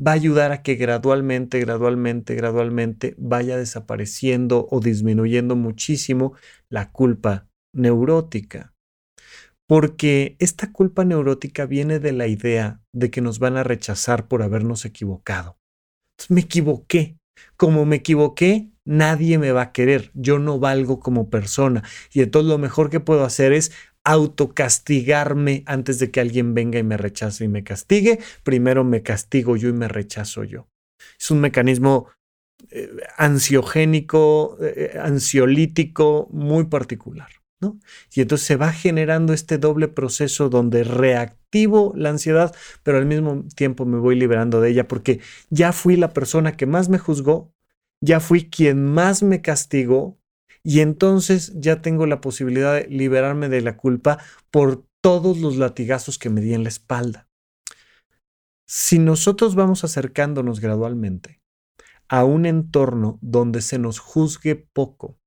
va 0.06 0.12
a 0.12 0.16
ayudar 0.16 0.52
a 0.52 0.62
que 0.62 0.76
gradualmente, 0.76 1.60
gradualmente, 1.60 2.36
gradualmente 2.36 3.16
vaya 3.18 3.58
desapareciendo 3.58 4.68
o 4.70 4.80
disminuyendo 4.80 5.56
muchísimo 5.56 6.34
la 6.70 6.92
culpa 6.92 7.48
neurótica. 7.74 8.74
Porque 9.68 10.36
esta 10.40 10.72
culpa 10.72 11.04
neurótica 11.04 11.66
viene 11.66 12.00
de 12.00 12.12
la 12.14 12.28
idea 12.28 12.82
de 12.94 13.10
que 13.10 13.22
nos 13.22 13.40
van 13.40 13.58
a 13.58 13.64
rechazar 13.64 14.28
por 14.28 14.44
habernos 14.44 14.86
equivocado. 14.86 15.58
me 16.30 16.42
equivoqué. 16.42 17.18
Como 17.56 17.86
me 17.86 17.98
equivoqué, 17.98 18.70
nadie 18.86 19.38
me 19.38 19.52
va 19.52 19.62
a 19.64 19.72
querer, 19.72 20.12
yo 20.14 20.40
no 20.40 20.60
valgo 20.60 21.00
como 21.00 21.30
persona. 21.30 21.84
Y 22.12 22.22
entonces 22.22 22.50
lo 22.50 22.58
mejor 22.58 22.90
que 22.90 23.00
puedo 23.00 23.24
hacer 23.24 23.54
es 23.54 23.72
autocastigarme 24.04 25.64
antes 25.66 26.00
de 26.00 26.12
que 26.12 26.22
alguien 26.22 26.54
venga 26.54 26.80
y 26.80 26.84
me 26.84 26.96
rechace 26.96 27.44
y 27.44 27.50
me 27.50 27.64
castigue. 27.64 28.20
Primero 28.44 28.84
me 28.84 29.04
castigo 29.04 29.58
yo 29.58 29.70
y 29.70 29.74
me 29.74 29.90
rechazo 29.90 30.46
yo. 30.46 30.70
Es 31.20 31.30
un 31.30 31.42
mecanismo 31.42 32.08
eh, 32.72 32.90
ansiogénico, 33.18 34.58
eh, 34.62 34.98
ansiolítico 35.00 36.30
muy 36.32 36.66
particular. 36.66 37.30
Y 38.14 38.22
entonces 38.22 38.46
se 38.46 38.56
va 38.56 38.72
generando 38.72 39.34
este 39.34 39.58
doble 39.58 39.88
proceso 39.88 40.50
donde 40.50 40.84
reactivo 40.84 41.94
la 41.96 42.10
ansiedad, 42.10 42.56
pero 42.84 42.98
al 42.98 43.06
mismo 43.06 43.46
tiempo 43.56 43.86
me 43.86 43.98
voy 43.98 44.16
liberando 44.16 44.62
de 44.62 44.70
ella 44.70 44.88
porque 44.88 45.22
ya 45.50 45.72
fui 45.74 45.96
la 45.96 46.14
persona 46.14 46.56
que 46.56 46.68
más 46.68 46.90
me 46.90 47.00
juzgó, 47.00 47.54
ya 48.00 48.20
fui 48.20 48.50
quien 48.50 48.86
más 48.86 49.24
me 49.24 49.42
castigó 49.42 50.20
y 50.64 50.82
entonces 50.82 51.54
ya 51.56 51.82
tengo 51.82 52.06
la 52.06 52.22
posibilidad 52.22 52.76
de 52.76 52.88
liberarme 52.88 53.50
de 53.50 53.62
la 53.62 53.78
culpa 53.78 54.20
por 54.52 54.86
todos 55.02 55.40
los 55.40 55.58
latigazos 55.58 56.20
que 56.20 56.30
me 56.30 56.42
di 56.42 56.54
en 56.54 56.64
la 56.64 56.70
espalda. 56.70 57.28
Si 58.68 59.00
nosotros 59.00 59.56
vamos 59.56 59.84
acercándonos 59.84 60.60
gradualmente 60.60 61.42
a 62.10 62.24
un 62.26 62.46
entorno 62.46 63.18
donde 63.22 63.62
se 63.62 63.80
nos 63.80 64.00
juzgue 64.00 64.56
poco, 64.56 65.18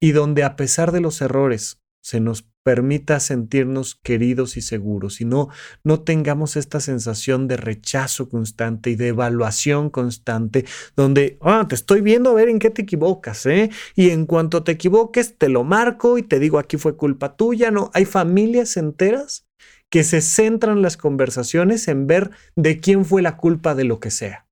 y 0.00 0.12
donde 0.12 0.44
a 0.44 0.56
pesar 0.56 0.92
de 0.92 1.00
los 1.00 1.20
errores 1.20 1.80
se 2.00 2.20
nos 2.20 2.46
permita 2.62 3.20
sentirnos 3.20 3.94
queridos 3.94 4.56
y 4.56 4.60
seguros 4.60 5.20
y 5.20 5.24
no, 5.24 5.48
no 5.84 6.00
tengamos 6.00 6.56
esta 6.56 6.80
sensación 6.80 7.46
de 7.46 7.56
rechazo 7.56 8.28
constante 8.28 8.90
y 8.90 8.96
de 8.96 9.08
evaluación 9.08 9.88
constante, 9.90 10.64
donde 10.96 11.38
ah, 11.42 11.66
te 11.68 11.76
estoy 11.76 12.00
viendo 12.00 12.30
a 12.30 12.34
ver 12.34 12.48
en 12.48 12.58
qué 12.58 12.70
te 12.70 12.82
equivocas, 12.82 13.46
¿eh? 13.46 13.70
Y 13.94 14.10
en 14.10 14.26
cuanto 14.26 14.64
te 14.64 14.72
equivoques, 14.72 15.38
te 15.38 15.48
lo 15.48 15.62
marco 15.62 16.18
y 16.18 16.22
te 16.22 16.40
digo 16.40 16.58
aquí 16.58 16.76
fue 16.76 16.96
culpa 16.96 17.36
tuya, 17.36 17.70
¿no? 17.70 17.90
Hay 17.94 18.04
familias 18.04 18.76
enteras 18.76 19.46
que 19.90 20.02
se 20.02 20.20
centran 20.20 20.82
las 20.82 20.96
conversaciones 20.96 21.86
en 21.88 22.06
ver 22.06 22.30
de 22.56 22.80
quién 22.80 23.04
fue 23.04 23.22
la 23.22 23.36
culpa 23.36 23.74
de 23.74 23.84
lo 23.84 24.00
que 24.00 24.10
sea. 24.10 24.45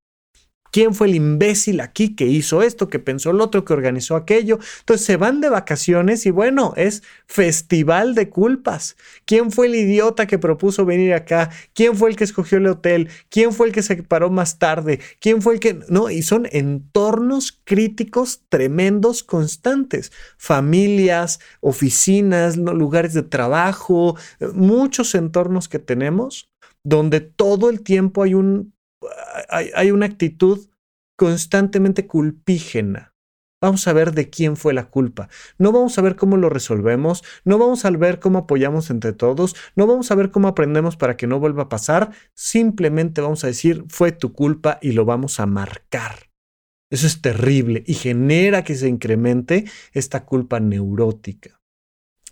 ¿Quién 0.74 0.92
fue 0.92 1.06
el 1.06 1.14
imbécil 1.14 1.80
aquí 1.80 2.16
que 2.16 2.26
hizo 2.26 2.60
esto, 2.60 2.88
que 2.88 2.98
pensó 2.98 3.30
el 3.30 3.40
otro, 3.40 3.64
que 3.64 3.72
organizó 3.72 4.16
aquello? 4.16 4.58
Entonces 4.80 5.06
se 5.06 5.16
van 5.16 5.40
de 5.40 5.48
vacaciones 5.48 6.26
y 6.26 6.32
bueno, 6.32 6.72
es 6.76 7.04
festival 7.28 8.16
de 8.16 8.28
culpas. 8.28 8.96
¿Quién 9.24 9.52
fue 9.52 9.68
el 9.68 9.76
idiota 9.76 10.26
que 10.26 10.36
propuso 10.36 10.84
venir 10.84 11.14
acá? 11.14 11.50
¿Quién 11.74 11.94
fue 11.94 12.10
el 12.10 12.16
que 12.16 12.24
escogió 12.24 12.58
el 12.58 12.66
hotel? 12.66 13.08
¿Quién 13.28 13.52
fue 13.52 13.68
el 13.68 13.72
que 13.72 13.84
se 13.84 14.02
paró 14.02 14.30
más 14.30 14.58
tarde? 14.58 14.98
¿Quién 15.20 15.42
fue 15.42 15.54
el 15.54 15.60
que... 15.60 15.78
No, 15.88 16.10
y 16.10 16.22
son 16.22 16.48
entornos 16.50 17.60
críticos 17.62 18.42
tremendos, 18.48 19.22
constantes. 19.22 20.10
Familias, 20.38 21.38
oficinas, 21.60 22.56
lugares 22.56 23.14
de 23.14 23.22
trabajo, 23.22 24.16
muchos 24.52 25.14
entornos 25.14 25.68
que 25.68 25.78
tenemos 25.78 26.50
donde 26.86 27.20
todo 27.20 27.70
el 27.70 27.80
tiempo 27.80 28.22
hay 28.22 28.34
un 28.34 28.73
hay, 29.48 29.90
una 29.90 30.06
actitud 30.06 30.68
constantemente 31.16 32.06
culpígena. 32.06 33.14
Vamos 33.60 33.88
a 33.88 33.92
ver 33.94 34.12
de 34.12 34.28
quién 34.28 34.56
fue 34.56 34.74
la 34.74 34.90
culpa. 34.90 35.28
No 35.56 35.72
vamos 35.72 35.96
a 35.96 36.02
ver 36.02 36.16
cómo 36.16 36.36
lo 36.36 36.50
resolvemos, 36.50 37.24
no 37.44 37.58
vamos 37.58 37.84
a 37.84 37.90
ver 37.90 38.20
cómo 38.20 38.40
apoyamos 38.40 38.90
entre 38.90 39.14
todos, 39.14 39.56
no 39.74 39.86
vamos 39.86 40.10
a 40.10 40.14
ver 40.14 40.30
cómo 40.30 40.48
aprendemos 40.48 40.96
para 40.96 41.16
que 41.16 41.26
no 41.26 41.40
vuelva 41.40 41.64
a 41.64 41.68
pasar. 41.68 42.10
Simplemente 42.34 43.22
vamos 43.22 43.42
a 43.44 43.46
decir, 43.46 43.84
fue 43.88 44.12
tu 44.12 44.34
culpa 44.34 44.78
y 44.82 44.92
lo 44.92 45.06
vamos 45.06 45.40
a 45.40 45.46
marcar. 45.46 46.30
Eso 46.90 47.06
es 47.06 47.22
terrible 47.22 47.82
y 47.86 47.94
genera 47.94 48.64
que 48.64 48.74
se 48.74 48.88
incremente 48.88 49.64
esta 49.92 50.26
culpa 50.26 50.60
neurótica 50.60 51.63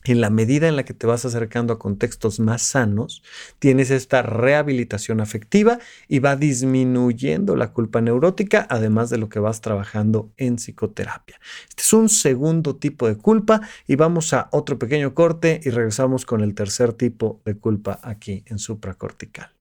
en 0.05 0.21
la 0.21 0.31
medida 0.31 0.69
en 0.69 0.77
la 0.77 0.85
que 0.85 0.95
te 0.95 1.07
vas 1.07 1.25
acercando 1.25 1.73
a 1.73 1.79
contextos 1.79 2.41
más 2.41 2.63
sanos, 2.63 3.23
tienes 3.59 3.91
esta 3.91 4.23
rehabilitación 4.23 5.21
afectiva 5.21 5.79
y 6.09 6.19
va 6.19 6.37
disminuyendo 6.37 7.57
la 7.57 7.73
culpa 7.73 8.01
neurótica, 8.01 8.67
además 8.69 9.11
de 9.11 9.19
lo 9.19 9.29
que 9.29 9.39
vas 9.39 9.61
trabajando 9.61 10.33
en 10.37 10.57
psicoterapia. 10.57 11.41
Este 11.69 11.83
es 11.83 11.93
un 11.93 12.09
segundo 12.09 12.77
tipo 12.77 13.07
de 13.07 13.17
culpa 13.17 13.61
y 13.87 13.97
vamos 13.97 14.33
a 14.33 14.49
otro 14.53 14.79
pequeño 14.79 15.15
corte 15.15 15.61
y 15.63 15.71
regresamos 15.71 16.27
con 16.27 16.41
el 16.41 16.55
tercer 16.55 16.93
tipo 16.93 17.41
de 17.45 17.57
culpa 17.57 18.01
aquí 18.03 18.45
en 18.47 18.59
supracortical. 18.59 19.52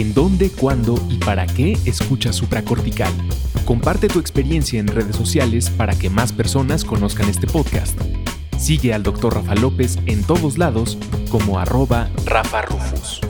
¿En 0.00 0.14
dónde, 0.14 0.48
cuándo 0.48 0.94
y 1.10 1.18
para 1.18 1.46
qué 1.46 1.76
escucha 1.84 2.32
supracortical? 2.32 3.12
Comparte 3.66 4.08
tu 4.08 4.18
experiencia 4.18 4.80
en 4.80 4.86
redes 4.86 5.14
sociales 5.14 5.68
para 5.68 5.94
que 5.94 6.08
más 6.08 6.32
personas 6.32 6.86
conozcan 6.86 7.28
este 7.28 7.46
podcast. 7.46 8.00
Sigue 8.58 8.94
al 8.94 9.02
Dr. 9.02 9.34
Rafa 9.34 9.54
López 9.56 9.98
en 10.06 10.24
todos 10.24 10.56
lados 10.56 10.96
como 11.28 11.58
arroba 11.58 12.08
Rafa 12.24 12.62
Rufus. 12.62 13.20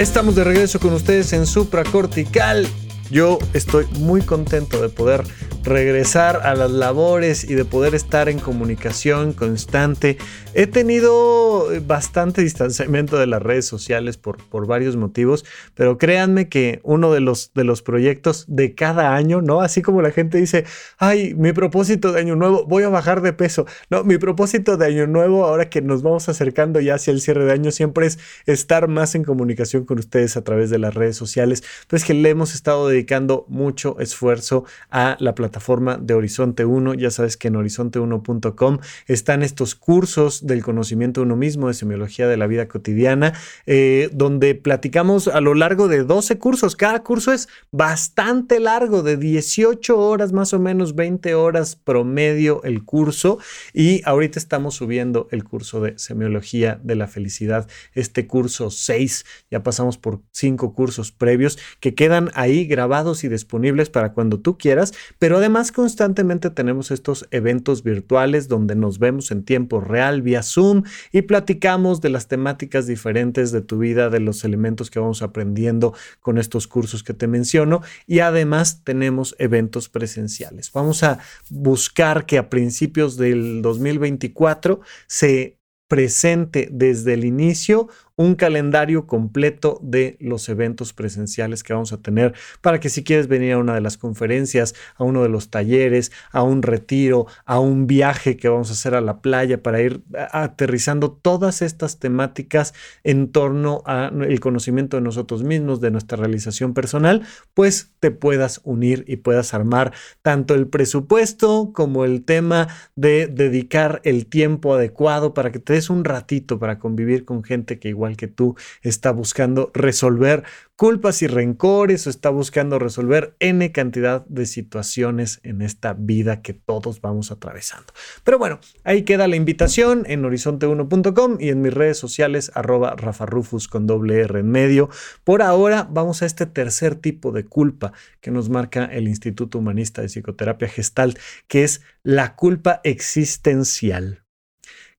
Estamos 0.00 0.34
de 0.34 0.42
regreso 0.42 0.80
con 0.80 0.92
ustedes 0.92 1.32
en 1.32 1.46
Supracortical. 1.46 2.66
Yo 3.12 3.38
estoy 3.52 3.86
muy 4.00 4.22
contento 4.22 4.82
de 4.82 4.88
poder 4.88 5.22
regresar 5.64 6.40
a 6.44 6.54
las 6.54 6.70
labores 6.70 7.44
y 7.44 7.54
de 7.54 7.64
poder 7.64 7.94
estar 7.94 8.28
en 8.28 8.38
comunicación 8.38 9.32
constante. 9.32 10.18
He 10.56 10.68
tenido 10.68 11.68
bastante 11.84 12.42
distanciamiento 12.42 13.18
de 13.18 13.26
las 13.26 13.42
redes 13.42 13.66
sociales 13.66 14.16
por, 14.16 14.36
por 14.48 14.68
varios 14.68 14.94
motivos, 14.94 15.44
pero 15.74 15.98
créanme 15.98 16.48
que 16.48 16.80
uno 16.84 17.12
de 17.12 17.18
los, 17.18 17.50
de 17.54 17.64
los 17.64 17.82
proyectos 17.82 18.44
de 18.46 18.76
cada 18.76 19.16
año, 19.16 19.42
¿no? 19.42 19.62
Así 19.62 19.82
como 19.82 20.00
la 20.00 20.12
gente 20.12 20.38
dice, 20.38 20.64
ay, 20.98 21.34
mi 21.34 21.52
propósito 21.52 22.12
de 22.12 22.20
año 22.20 22.36
nuevo, 22.36 22.64
voy 22.66 22.84
a 22.84 22.88
bajar 22.88 23.20
de 23.20 23.32
peso. 23.32 23.66
No, 23.90 24.04
mi 24.04 24.16
propósito 24.16 24.76
de 24.76 24.86
año 24.86 25.08
nuevo, 25.08 25.44
ahora 25.44 25.68
que 25.68 25.82
nos 25.82 26.02
vamos 26.02 26.28
acercando 26.28 26.80
ya 26.80 26.94
hacia 26.94 27.10
el 27.10 27.20
cierre 27.20 27.44
de 27.46 27.52
año, 27.52 27.72
siempre 27.72 28.06
es 28.06 28.20
estar 28.46 28.86
más 28.86 29.16
en 29.16 29.24
comunicación 29.24 29.84
con 29.84 29.98
ustedes 29.98 30.36
a 30.36 30.44
través 30.44 30.70
de 30.70 30.78
las 30.78 30.94
redes 30.94 31.16
sociales. 31.16 31.64
Pues 31.88 32.04
que 32.04 32.14
le 32.14 32.30
hemos 32.30 32.54
estado 32.54 32.88
dedicando 32.88 33.44
mucho 33.48 33.98
esfuerzo 33.98 34.64
a 34.90 35.16
la 35.18 35.34
plataforma 35.34 35.98
de 36.00 36.14
Horizonte 36.14 36.64
1. 36.64 36.94
Ya 36.94 37.10
sabes 37.10 37.36
que 37.36 37.48
en 37.48 37.54
horizonte1.com 37.54 38.78
están 39.08 39.42
estos 39.42 39.74
cursos 39.74 40.43
del 40.44 40.62
conocimiento 40.62 41.20
de 41.20 41.26
uno 41.26 41.36
mismo, 41.36 41.68
de 41.68 41.74
semiología 41.74 42.28
de 42.28 42.36
la 42.36 42.46
vida 42.46 42.68
cotidiana, 42.68 43.32
eh, 43.66 44.10
donde 44.12 44.54
platicamos 44.54 45.28
a 45.28 45.40
lo 45.40 45.54
largo 45.54 45.88
de 45.88 46.04
12 46.04 46.38
cursos. 46.38 46.76
Cada 46.76 47.02
curso 47.02 47.32
es 47.32 47.48
bastante 47.70 48.60
largo, 48.60 49.02
de 49.02 49.16
18 49.16 49.98
horas, 49.98 50.32
más 50.32 50.52
o 50.52 50.58
menos 50.58 50.94
20 50.94 51.34
horas 51.34 51.76
promedio 51.76 52.62
el 52.64 52.84
curso. 52.84 53.38
Y 53.72 54.02
ahorita 54.04 54.38
estamos 54.38 54.74
subiendo 54.74 55.28
el 55.30 55.44
curso 55.44 55.80
de 55.80 55.98
semiología 55.98 56.78
de 56.82 56.94
la 56.94 57.08
felicidad, 57.08 57.68
este 57.94 58.26
curso 58.26 58.70
6. 58.70 59.24
Ya 59.50 59.62
pasamos 59.62 59.96
por 59.98 60.20
5 60.32 60.74
cursos 60.74 61.12
previos 61.12 61.58
que 61.80 61.94
quedan 61.94 62.30
ahí 62.34 62.66
grabados 62.66 63.24
y 63.24 63.28
disponibles 63.28 63.90
para 63.90 64.12
cuando 64.12 64.40
tú 64.40 64.58
quieras, 64.58 64.92
pero 65.18 65.38
además 65.38 65.72
constantemente 65.72 66.50
tenemos 66.50 66.90
estos 66.90 67.26
eventos 67.30 67.82
virtuales 67.82 68.48
donde 68.48 68.74
nos 68.74 68.98
vemos 68.98 69.30
en 69.30 69.44
tiempo 69.44 69.80
real 69.80 70.22
Zoom 70.42 70.82
y 71.12 71.22
platicamos 71.22 72.00
de 72.00 72.10
las 72.10 72.28
temáticas 72.28 72.86
diferentes 72.86 73.52
de 73.52 73.62
tu 73.62 73.78
vida, 73.78 74.10
de 74.10 74.20
los 74.20 74.44
elementos 74.44 74.90
que 74.90 74.98
vamos 74.98 75.22
aprendiendo 75.22 75.94
con 76.20 76.38
estos 76.38 76.66
cursos 76.66 77.02
que 77.02 77.14
te 77.14 77.26
menciono 77.26 77.82
y 78.06 78.20
además 78.20 78.82
tenemos 78.84 79.34
eventos 79.38 79.88
presenciales. 79.88 80.72
Vamos 80.72 81.02
a 81.02 81.18
buscar 81.48 82.26
que 82.26 82.38
a 82.38 82.48
principios 82.50 83.16
del 83.16 83.62
2024 83.62 84.80
se 85.06 85.58
presente 85.88 86.68
desde 86.72 87.14
el 87.14 87.24
inicio 87.24 87.88
un 88.16 88.36
calendario 88.36 89.06
completo 89.06 89.80
de 89.82 90.16
los 90.20 90.48
eventos 90.48 90.92
presenciales 90.92 91.62
que 91.62 91.72
vamos 91.72 91.92
a 91.92 92.00
tener 92.00 92.34
para 92.60 92.78
que 92.78 92.88
si 92.88 93.02
quieres 93.02 93.26
venir 93.26 93.52
a 93.52 93.58
una 93.58 93.74
de 93.74 93.80
las 93.80 93.98
conferencias, 93.98 94.74
a 94.96 95.04
uno 95.04 95.22
de 95.22 95.28
los 95.28 95.50
talleres, 95.50 96.12
a 96.30 96.42
un 96.42 96.62
retiro, 96.62 97.26
a 97.44 97.58
un 97.58 97.86
viaje 97.86 98.36
que 98.36 98.48
vamos 98.48 98.70
a 98.70 98.74
hacer 98.74 98.94
a 98.94 99.00
la 99.00 99.20
playa 99.20 99.62
para 99.62 99.80
ir 99.80 100.02
aterrizando 100.30 101.10
todas 101.10 101.62
estas 101.62 101.98
temáticas 101.98 102.74
en 103.02 103.32
torno 103.32 103.82
al 103.84 104.38
conocimiento 104.40 104.96
de 104.96 105.02
nosotros 105.02 105.42
mismos, 105.42 105.80
de 105.80 105.90
nuestra 105.90 106.16
realización 106.16 106.72
personal, 106.74 107.22
pues 107.52 107.90
te 107.98 108.10
puedas 108.10 108.60
unir 108.64 109.04
y 109.08 109.16
puedas 109.16 109.54
armar 109.54 109.92
tanto 110.22 110.54
el 110.54 110.68
presupuesto 110.68 111.72
como 111.72 112.04
el 112.04 112.24
tema 112.24 112.68
de 112.94 113.26
dedicar 113.26 114.00
el 114.04 114.26
tiempo 114.26 114.74
adecuado 114.74 115.34
para 115.34 115.50
que 115.50 115.58
te 115.58 115.72
des 115.72 115.90
un 115.90 116.04
ratito 116.04 116.58
para 116.58 116.78
convivir 116.78 117.24
con 117.24 117.42
gente 117.42 117.78
que 117.78 117.88
igual 117.88 118.03
que 118.12 118.28
tú, 118.28 118.56
está 118.82 119.10
buscando 119.10 119.70
resolver 119.74 120.44
culpas 120.76 121.22
y 121.22 121.26
rencores 121.26 122.06
o 122.06 122.10
está 122.10 122.30
buscando 122.30 122.78
resolver 122.78 123.36
n 123.38 123.70
cantidad 123.72 124.26
de 124.26 124.46
situaciones 124.46 125.40
en 125.44 125.62
esta 125.62 125.94
vida 125.94 126.42
que 126.42 126.52
todos 126.52 127.00
vamos 127.00 127.30
atravesando. 127.30 127.92
Pero 128.24 128.38
bueno, 128.38 128.58
ahí 128.82 129.02
queda 129.02 129.28
la 129.28 129.36
invitación 129.36 130.04
en 130.06 130.22
horizonte1.com 130.24 131.36
y 131.40 131.50
en 131.50 131.62
mis 131.62 131.72
redes 131.72 131.98
sociales 131.98 132.50
arroba 132.54 132.96
rafarufus 132.96 133.68
con 133.68 133.86
doble 133.86 134.20
R 134.20 134.40
en 134.40 134.50
medio. 134.50 134.90
Por 135.22 135.42
ahora 135.42 135.88
vamos 135.90 136.22
a 136.22 136.26
este 136.26 136.46
tercer 136.46 136.96
tipo 136.96 137.30
de 137.30 137.44
culpa 137.44 137.92
que 138.20 138.30
nos 138.30 138.48
marca 138.48 138.84
el 138.84 139.06
Instituto 139.06 139.58
Humanista 139.58 140.02
de 140.02 140.08
Psicoterapia 140.08 140.68
Gestalt, 140.68 141.18
que 141.46 141.64
es 141.64 141.82
la 142.02 142.34
culpa 142.36 142.80
existencial 142.84 144.24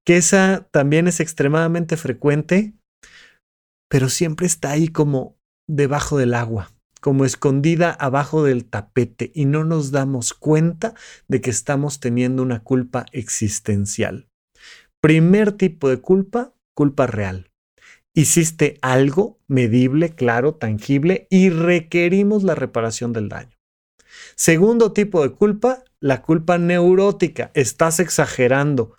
que 0.06 0.18
esa 0.18 0.68
también 0.72 1.08
es 1.08 1.20
extremadamente 1.20 1.98
frecuente 1.98 2.76
pero 3.90 4.10
siempre 4.10 4.48
está 4.48 4.72
ahí 4.72 4.88
como 4.88 5.38
debajo 5.68 6.18
del 6.18 6.34
agua, 6.34 6.72
como 7.02 7.26
escondida 7.26 7.92
abajo 7.92 8.44
del 8.44 8.66
tapete 8.66 9.32
y 9.36 9.46
no 9.46 9.64
nos 9.64 9.92
damos 9.92 10.34
cuenta 10.34 10.94
de 11.28 11.42
que 11.42 11.50
estamos 11.50 12.00
teniendo 12.00 12.42
una 12.44 12.64
culpa 12.64 13.06
existencial. 13.12 14.28
Primer 15.02 15.52
tipo 15.52 15.90
de 15.90 15.98
culpa, 15.98 16.54
culpa 16.76 17.06
real. 17.06 17.52
Hiciste 18.16 18.80
algo 18.82 19.40
medible, 19.48 20.16
claro, 20.16 20.56
tangible 20.56 21.28
y 21.30 21.50
requerimos 21.50 22.44
la 22.44 22.56
reparación 22.56 23.14
del 23.14 23.30
daño. 23.30 23.56
Segundo 24.36 24.94
tipo 24.94 25.22
de 25.22 25.32
culpa, 25.34 25.84
la 26.00 26.22
culpa 26.22 26.58
neurótica. 26.58 27.52
Estás 27.54 28.00
exagerando. 28.00 28.96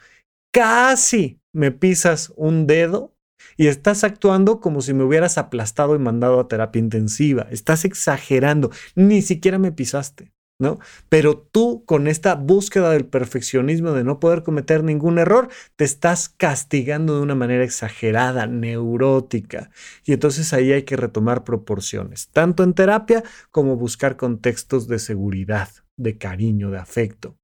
Casi 0.53 1.41
me 1.53 1.73
pisas 1.73 2.33
un 2.37 2.67
dedo 2.67 3.16
y 3.57 3.69
estás 3.69 4.05
actuando 4.05 4.61
como 4.61 4.83
si 4.83 4.95
me 4.95 5.05
hubieras 5.05 5.39
aplastado 5.39 5.95
y 5.95 5.99
mandado 5.99 6.41
a 6.41 6.49
terapia 6.49 6.81
intensiva. 6.81 7.47
Estás 7.51 7.85
exagerando, 7.85 8.71
ni 8.95 9.23
siquiera 9.23 9.59
me 9.59 9.73
pisaste. 9.73 10.33
¿No? 10.59 10.79
Pero 11.11 11.37
tú 11.37 11.85
con 11.85 12.07
esta 12.07 12.35
búsqueda 12.35 12.91
del 12.91 13.05
perfeccionismo 13.05 13.93
de 13.93 14.05
no 14.05 14.21
poder 14.21 14.43
cometer 14.43 14.83
ningún 14.83 15.19
error, 15.19 15.51
te 15.77 15.85
estás 15.85 16.31
castigando 16.31 17.15
de 17.15 17.21
una 17.21 17.35
manera 17.35 17.63
exagerada, 17.63 18.47
neurótica. 18.47 19.71
Y 20.07 20.15
entonces 20.15 20.55
ahí 20.55 20.73
hay 20.73 20.85
que 20.85 20.97
retomar 20.97 21.45
proporciones, 21.45 22.29
tanto 22.29 22.63
en 22.63 22.73
terapia 22.73 23.23
como 23.51 23.77
buscar 23.77 24.17
contextos 24.17 24.89
de 24.89 24.99
seguridad, 24.99 25.69
de 25.99 26.17
cariño, 26.17 26.71
de 26.71 26.79
afecto. 26.79 27.37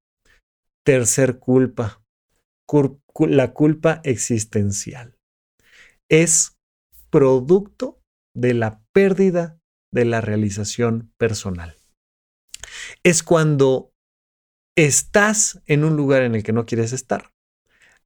Tercer 0.82 1.38
culpa, 1.38 2.00
la 3.28 3.52
culpa 3.52 4.00
existencial 4.04 5.18
es 6.12 6.58
producto 7.08 7.98
de 8.36 8.52
la 8.52 8.82
pérdida 8.92 9.58
de 9.90 10.04
la 10.04 10.20
realización 10.20 11.10
personal. 11.16 11.78
Es 13.02 13.22
cuando 13.22 13.92
estás 14.76 15.62
en 15.64 15.84
un 15.84 15.96
lugar 15.96 16.22
en 16.22 16.34
el 16.34 16.42
que 16.42 16.52
no 16.52 16.66
quieres 16.66 16.92
estar, 16.92 17.32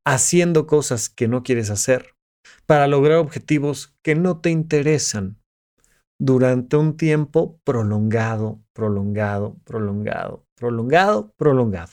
haciendo 0.05 0.69
cosas 0.69 1.09
que 1.09 1.27
no 1.27 1.43
quieres 1.43 1.69
hacer, 1.69 2.15
para 2.65 2.87
lograr 2.87 3.19
objetivos 3.19 3.97
que 4.03 4.15
no 4.15 4.41
te 4.41 4.51
interesan 4.51 5.41
durante 6.21 6.77
un 6.77 6.97
tiempo 6.97 7.59
prolongado, 7.65 8.61
prolongado, 8.73 9.57
prolongado, 9.65 10.47
prolongado, 10.55 11.33
prolongado. 11.37 11.93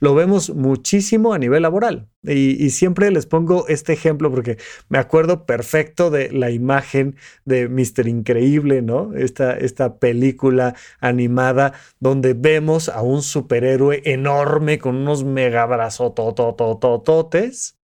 Lo 0.00 0.14
vemos 0.14 0.50
muchísimo 0.50 1.32
a 1.32 1.38
nivel 1.38 1.62
laboral. 1.62 2.08
Y, 2.22 2.70
siempre 2.70 3.10
les 3.10 3.26
pongo 3.26 3.66
este 3.68 3.92
ejemplo 3.92 4.30
porque 4.30 4.56
me 4.88 4.98
acuerdo 4.98 5.44
perfecto 5.46 6.10
de 6.10 6.30
la 6.32 6.50
imagen 6.50 7.16
de 7.44 7.68
Mr. 7.68 8.08
Increíble, 8.08 8.82
¿no? 8.82 9.14
Esta, 9.14 9.56
esta 9.56 9.98
película 9.98 10.74
animada 11.00 11.72
donde 12.00 12.34
vemos 12.34 12.88
a 12.88 13.02
un 13.02 13.22
superhéroe 13.22 14.02
enorme 14.04 14.78
con 14.78 14.96
unos 14.96 15.24
megabrazotototototes 15.24 17.78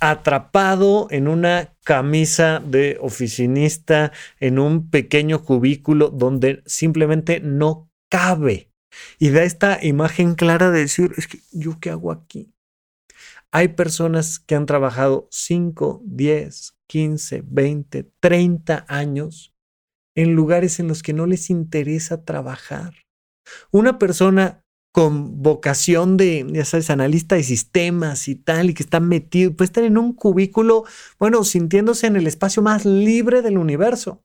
atrapado 0.00 1.08
en 1.10 1.28
una 1.28 1.74
camisa 1.84 2.60
de 2.64 2.98
oficinista 3.00 4.12
en 4.40 4.58
un 4.58 4.90
pequeño 4.90 5.44
cubículo 5.44 6.10
donde 6.10 6.62
simplemente 6.66 7.40
no 7.40 7.88
cabe. 8.10 8.70
Y 9.18 9.30
da 9.30 9.42
esta 9.42 9.84
imagen 9.84 10.34
clara 10.34 10.70
de 10.70 10.80
decir, 10.80 11.12
es 11.16 11.26
que 11.26 11.40
yo 11.52 11.78
qué 11.80 11.90
hago 11.90 12.12
aquí. 12.12 12.52
Hay 13.50 13.68
personas 13.68 14.38
que 14.38 14.54
han 14.54 14.66
trabajado 14.66 15.28
5, 15.30 16.02
10, 16.04 16.76
15, 16.86 17.42
20, 17.46 18.10
30 18.20 18.84
años 18.88 19.54
en 20.14 20.34
lugares 20.34 20.80
en 20.80 20.88
los 20.88 21.02
que 21.02 21.12
no 21.12 21.26
les 21.26 21.50
interesa 21.50 22.24
trabajar. 22.24 22.94
Una 23.70 23.98
persona 23.98 24.62
con 24.92 25.42
vocación 25.42 26.16
de, 26.16 26.46
ya 26.50 26.64
sabes, 26.64 26.88
analista 26.88 27.36
de 27.36 27.42
sistemas 27.42 28.28
y 28.28 28.34
tal, 28.34 28.70
y 28.70 28.74
que 28.74 28.82
está 28.82 28.98
metido, 28.98 29.54
puede 29.54 29.66
estar 29.66 29.84
en 29.84 29.98
un 29.98 30.14
cubículo, 30.14 30.84
bueno, 31.18 31.44
sintiéndose 31.44 32.06
en 32.06 32.16
el 32.16 32.26
espacio 32.26 32.62
más 32.62 32.86
libre 32.86 33.42
del 33.42 33.58
universo. 33.58 34.24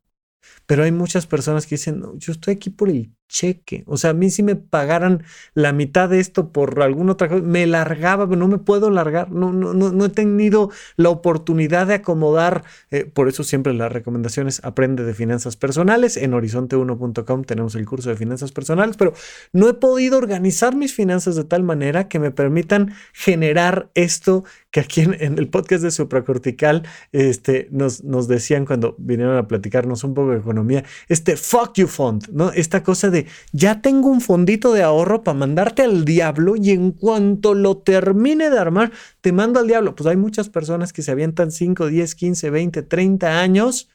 Pero 0.65 0.83
hay 0.83 0.93
muchas 0.93 1.27
personas 1.27 1.65
que 1.67 1.75
dicen, 1.75 2.01
yo 2.17 2.31
estoy 2.31 2.53
aquí 2.53 2.69
por 2.69 2.89
el 2.89 3.13
cheque. 3.31 3.83
O 3.87 3.97
sea, 3.97 4.11
a 4.11 4.13
mí 4.13 4.29
si 4.29 4.43
me 4.43 4.55
pagaran 4.55 5.23
la 5.55 5.71
mitad 5.71 6.09
de 6.09 6.19
esto 6.19 6.49
por 6.49 6.81
alguna 6.81 7.13
otra 7.13 7.29
cosa, 7.29 7.41
me 7.41 7.65
largaba, 7.65 8.25
no 8.27 8.47
me 8.47 8.57
puedo 8.57 8.89
largar. 8.89 9.31
No, 9.31 9.51
no, 9.53 9.73
no, 9.73 10.05
he 10.05 10.09
tenido 10.09 10.69
la 10.97 11.09
oportunidad 11.09 11.87
de 11.87 11.95
acomodar. 11.95 12.63
Eh, 12.91 13.05
por 13.05 13.29
eso 13.29 13.43
siempre 13.43 13.73
las 13.73 13.91
recomendaciones 13.91 14.63
aprende 14.63 15.03
de 15.03 15.13
finanzas 15.13 15.55
personales. 15.55 16.17
En 16.17 16.33
horizonte1.com 16.33 17.43
tenemos 17.43 17.75
el 17.75 17.85
curso 17.85 18.09
de 18.09 18.17
finanzas 18.17 18.51
personales, 18.51 18.97
pero 18.97 19.13
no 19.53 19.69
he 19.69 19.73
podido 19.73 20.17
organizar 20.17 20.75
mis 20.75 20.93
finanzas 20.93 21.35
de 21.35 21.45
tal 21.45 21.63
manera 21.63 22.09
que 22.09 22.19
me 22.19 22.31
permitan 22.31 22.93
generar 23.13 23.89
esto 23.95 24.43
que 24.71 24.81
aquí 24.81 25.01
en, 25.01 25.37
el 25.37 25.47
podcast 25.49 25.83
de 25.83 25.91
supracortical 25.91 26.83
este, 27.11 27.67
nos, 27.71 28.03
nos 28.03 28.27
decían 28.27 28.65
cuando 28.65 28.95
vinieron 28.97 29.37
a 29.37 29.47
platicarnos 29.47 30.03
un 30.03 30.13
poco 30.13 30.31
de 30.31 30.37
economía, 30.37 30.83
este 31.09 31.35
fuck 31.35 31.73
you 31.75 31.87
fund, 31.87 32.29
¿no? 32.31 32.51
Esta 32.51 32.83
cosa 32.83 33.09
de 33.09 33.20
ya 33.51 33.81
tengo 33.81 34.09
un 34.09 34.21
fondito 34.21 34.73
de 34.73 34.83
ahorro 34.83 35.23
para 35.23 35.37
mandarte 35.37 35.81
al 35.81 36.05
diablo 36.05 36.55
y 36.55 36.71
en 36.71 36.91
cuanto 36.91 37.53
lo 37.53 37.77
termine 37.77 38.49
de 38.49 38.59
armar, 38.59 38.91
te 39.21 39.31
mando 39.31 39.59
al 39.59 39.67
diablo. 39.67 39.95
Pues 39.95 40.07
hay 40.07 40.17
muchas 40.17 40.49
personas 40.49 40.93
que 40.93 41.01
se 41.01 41.11
avientan 41.11 41.51
5, 41.51 41.87
10, 41.87 42.15
15, 42.15 42.49
20, 42.49 42.83
30 42.83 43.39
años 43.39 43.89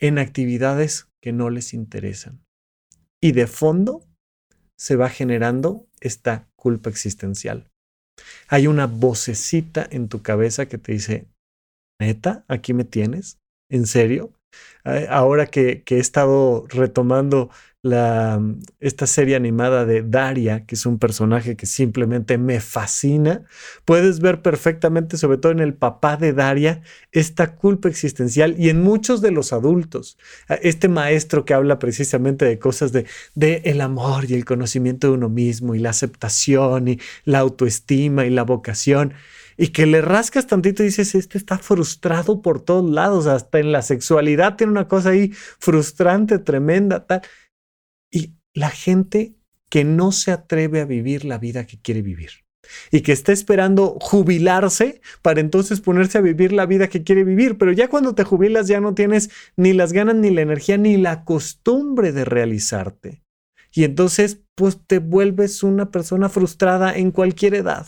en 0.00 0.18
actividades 0.18 1.08
que 1.22 1.32
no 1.32 1.50
les 1.50 1.74
interesan. 1.74 2.40
Y 3.22 3.32
de 3.32 3.46
fondo 3.46 4.04
se 4.78 4.96
va 4.96 5.08
generando 5.08 5.86
esta 6.00 6.48
culpa 6.56 6.90
existencial. 6.90 7.68
Hay 8.48 8.66
una 8.66 8.86
vocecita 8.86 9.86
en 9.90 10.08
tu 10.08 10.22
cabeza 10.22 10.66
que 10.66 10.78
te 10.78 10.92
dice, 10.92 11.26
neta, 12.00 12.44
aquí 12.48 12.74
me 12.74 12.84
tienes, 12.84 13.38
¿en 13.70 13.86
serio? 13.86 14.32
Ahora 15.08 15.46
que, 15.46 15.82
que 15.82 15.96
he 15.96 16.00
estado 16.00 16.66
retomando 16.68 17.50
esta 17.92 19.06
serie 19.06 19.36
animada 19.36 19.84
de 19.84 20.02
Daria, 20.02 20.64
que 20.66 20.74
es 20.74 20.86
un 20.86 20.98
personaje 20.98 21.56
que 21.56 21.66
simplemente 21.66 22.38
me 22.38 22.60
fascina, 22.60 23.42
puedes 23.84 24.20
ver 24.20 24.42
perfectamente, 24.42 25.16
sobre 25.16 25.38
todo 25.38 25.52
en 25.52 25.60
el 25.60 25.74
papá 25.74 26.16
de 26.16 26.32
Daria, 26.32 26.82
esta 27.12 27.54
culpa 27.54 27.88
existencial 27.88 28.54
y 28.58 28.68
en 28.68 28.82
muchos 28.82 29.20
de 29.20 29.30
los 29.30 29.52
adultos. 29.52 30.18
Este 30.62 30.88
maestro 30.88 31.44
que 31.44 31.54
habla 31.54 31.78
precisamente 31.78 32.44
de 32.44 32.58
cosas 32.58 32.92
de, 32.92 33.06
de 33.34 33.62
el 33.64 33.80
amor 33.80 34.30
y 34.30 34.34
el 34.34 34.44
conocimiento 34.44 35.08
de 35.08 35.14
uno 35.14 35.28
mismo 35.28 35.74
y 35.74 35.78
la 35.78 35.90
aceptación 35.90 36.88
y 36.88 36.98
la 37.24 37.40
autoestima 37.40 38.26
y 38.26 38.30
la 38.30 38.42
vocación 38.42 39.14
y 39.56 39.68
que 39.68 39.86
le 39.86 40.02
rascas 40.02 40.46
tantito 40.46 40.82
y 40.82 40.86
dices, 40.86 41.14
este 41.14 41.38
está 41.38 41.58
frustrado 41.58 42.42
por 42.42 42.60
todos 42.60 42.90
lados, 42.90 43.26
hasta 43.26 43.58
en 43.58 43.72
la 43.72 43.82
sexualidad 43.82 44.56
tiene 44.56 44.72
una 44.72 44.88
cosa 44.88 45.10
ahí 45.10 45.32
frustrante, 45.58 46.38
tremenda, 46.38 47.06
tal 47.06 47.22
la 48.54 48.70
gente 48.70 49.36
que 49.68 49.84
no 49.84 50.12
se 50.12 50.32
atreve 50.32 50.80
a 50.80 50.86
vivir 50.86 51.24
la 51.24 51.38
vida 51.38 51.66
que 51.66 51.78
quiere 51.78 52.02
vivir 52.02 52.46
y 52.90 53.02
que 53.02 53.12
está 53.12 53.32
esperando 53.32 53.98
jubilarse 54.00 55.00
para 55.22 55.40
entonces 55.40 55.80
ponerse 55.80 56.18
a 56.18 56.22
vivir 56.22 56.52
la 56.52 56.66
vida 56.66 56.88
que 56.88 57.02
quiere 57.02 57.24
vivir. 57.24 57.58
Pero 57.58 57.72
ya 57.72 57.88
cuando 57.88 58.14
te 58.14 58.24
jubilas 58.24 58.66
ya 58.66 58.80
no 58.80 58.94
tienes 58.94 59.30
ni 59.56 59.72
las 59.72 59.92
ganas, 59.92 60.16
ni 60.16 60.30
la 60.30 60.42
energía, 60.42 60.76
ni 60.78 60.96
la 60.96 61.24
costumbre 61.24 62.12
de 62.12 62.24
realizarte. 62.24 63.22
Y 63.72 63.84
entonces 63.84 64.42
pues 64.54 64.80
te 64.86 64.98
vuelves 64.98 65.62
una 65.62 65.90
persona 65.90 66.28
frustrada 66.28 66.96
en 66.96 67.10
cualquier 67.10 67.54
edad. 67.54 67.86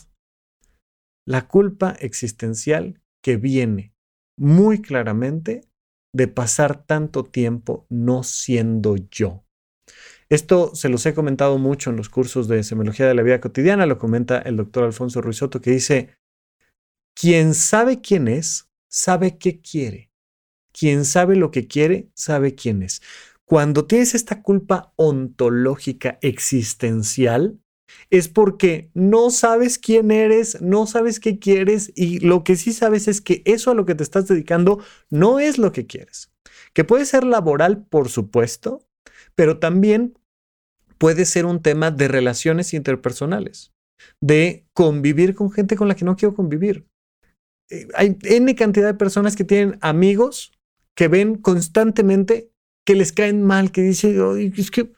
La 1.26 1.48
culpa 1.48 1.96
existencial 1.98 3.00
que 3.22 3.37
viene 3.37 3.94
muy 4.38 4.81
claramente 4.81 5.62
de 6.14 6.28
pasar 6.28 6.85
tanto 6.85 7.24
tiempo 7.24 7.87
no 7.90 8.22
siendo 8.22 8.96
yo. 8.96 9.44
Esto 10.28 10.74
se 10.74 10.88
los 10.88 11.04
he 11.06 11.14
comentado 11.14 11.58
mucho 11.58 11.90
en 11.90 11.96
los 11.96 12.10
cursos 12.10 12.48
de 12.48 12.62
semiología 12.62 13.06
de 13.06 13.14
la 13.14 13.22
vida 13.22 13.40
cotidiana, 13.40 13.86
lo 13.86 13.98
comenta 13.98 14.38
el 14.38 14.56
doctor 14.56 14.84
Alfonso 14.84 15.22
Ruizotto, 15.22 15.60
que 15.60 15.70
dice, 15.70 16.16
quien 17.14 17.54
sabe 17.54 18.00
quién 18.00 18.28
es, 18.28 18.68
sabe 18.88 19.38
qué 19.38 19.60
quiere. 19.60 20.10
Quien 20.72 21.04
sabe 21.04 21.34
lo 21.34 21.50
que 21.50 21.66
quiere, 21.66 22.10
sabe 22.14 22.54
quién 22.54 22.82
es. 22.82 23.02
Cuando 23.44 23.86
tienes 23.86 24.14
esta 24.14 24.42
culpa 24.42 24.92
ontológica 24.96 26.18
existencial, 26.20 27.58
es 28.10 28.28
porque 28.28 28.90
no 28.92 29.30
sabes 29.30 29.78
quién 29.78 30.10
eres, 30.10 30.60
no 30.60 30.86
sabes 30.86 31.20
qué 31.20 31.38
quieres 31.38 31.90
y 31.94 32.20
lo 32.20 32.44
que 32.44 32.56
sí 32.56 32.72
sabes 32.72 33.08
es 33.08 33.22
que 33.22 33.42
eso 33.46 33.70
a 33.70 33.74
lo 33.74 33.86
que 33.86 33.94
te 33.94 34.02
estás 34.02 34.28
dedicando 34.28 34.82
no 35.08 35.38
es 35.38 35.56
lo 35.56 35.72
que 35.72 35.86
quieres. 35.86 36.30
Que 36.74 36.84
puede 36.84 37.06
ser 37.06 37.24
laboral, 37.24 37.86
por 37.86 38.10
supuesto, 38.10 38.86
pero 39.34 39.58
también 39.58 40.17
puede 40.98 41.24
ser 41.24 41.46
un 41.46 41.62
tema 41.62 41.90
de 41.90 42.08
relaciones 42.08 42.74
interpersonales, 42.74 43.72
de 44.20 44.66
convivir 44.74 45.34
con 45.34 45.50
gente 45.50 45.76
con 45.76 45.88
la 45.88 45.94
que 45.94 46.04
no 46.04 46.16
quiero 46.16 46.34
convivir. 46.34 46.87
Eh, 47.70 47.88
hay 47.94 48.16
N 48.22 48.55
cantidad 48.55 48.86
de 48.86 48.99
personas 48.99 49.36
que 49.36 49.44
tienen 49.44 49.78
amigos 49.80 50.53
que 50.96 51.09
ven 51.09 51.36
constantemente 51.36 52.51
que 52.84 52.94
les 52.94 53.12
caen 53.12 53.42
mal, 53.42 53.70
que 53.70 53.82
dicen, 53.82 54.53
es 54.57 54.70
que 54.70 54.92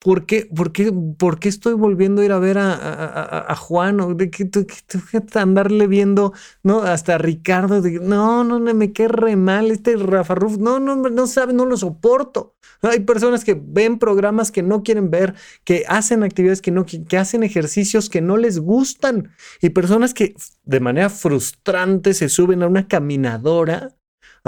¿Por 0.00 0.26
qué, 0.26 0.48
por, 0.54 0.70
qué, 0.70 0.92
¿Por 0.92 1.40
qué 1.40 1.48
estoy 1.48 1.74
volviendo 1.74 2.22
a 2.22 2.24
ir 2.24 2.30
a 2.30 2.38
ver 2.38 2.56
a, 2.58 3.54
Juan? 3.56 4.00
¿O 4.00 4.14
de 4.14 4.30
que, 4.30 4.48
andarle 5.34 5.88
viendo, 5.88 6.32
¿no? 6.62 6.82
Hasta 6.82 7.16
a 7.16 7.18
Ricardo. 7.18 7.82
De, 7.82 7.98
no, 7.98 8.44
no, 8.44 8.60
me 8.60 8.92
quedé 8.92 9.08
re 9.08 9.34
mal 9.34 9.72
este 9.72 9.96
Rafa 9.96 10.36
Ruf. 10.36 10.56
No, 10.58 10.78
no, 10.78 10.94
no 10.94 11.26
sabe, 11.26 11.52
no 11.52 11.64
lo 11.64 11.76
soporto. 11.76 12.54
Hay 12.82 13.00
personas 13.00 13.44
que 13.44 13.60
ven 13.60 13.98
programas 13.98 14.52
que 14.52 14.62
no 14.62 14.84
quieren 14.84 15.10
ver, 15.10 15.34
que 15.64 15.84
hacen 15.88 16.22
actividades 16.22 16.62
que 16.62 16.70
no, 16.70 16.86
que 16.86 17.16
hacen 17.16 17.42
ejercicios 17.42 18.08
que 18.08 18.20
no 18.20 18.36
les 18.36 18.60
gustan. 18.60 19.32
Y 19.60 19.70
personas 19.70 20.14
que 20.14 20.36
de 20.64 20.78
manera 20.78 21.10
frustrante 21.10 22.14
se 22.14 22.28
suben 22.28 22.62
a 22.62 22.68
una 22.68 22.86
caminadora 22.86 23.97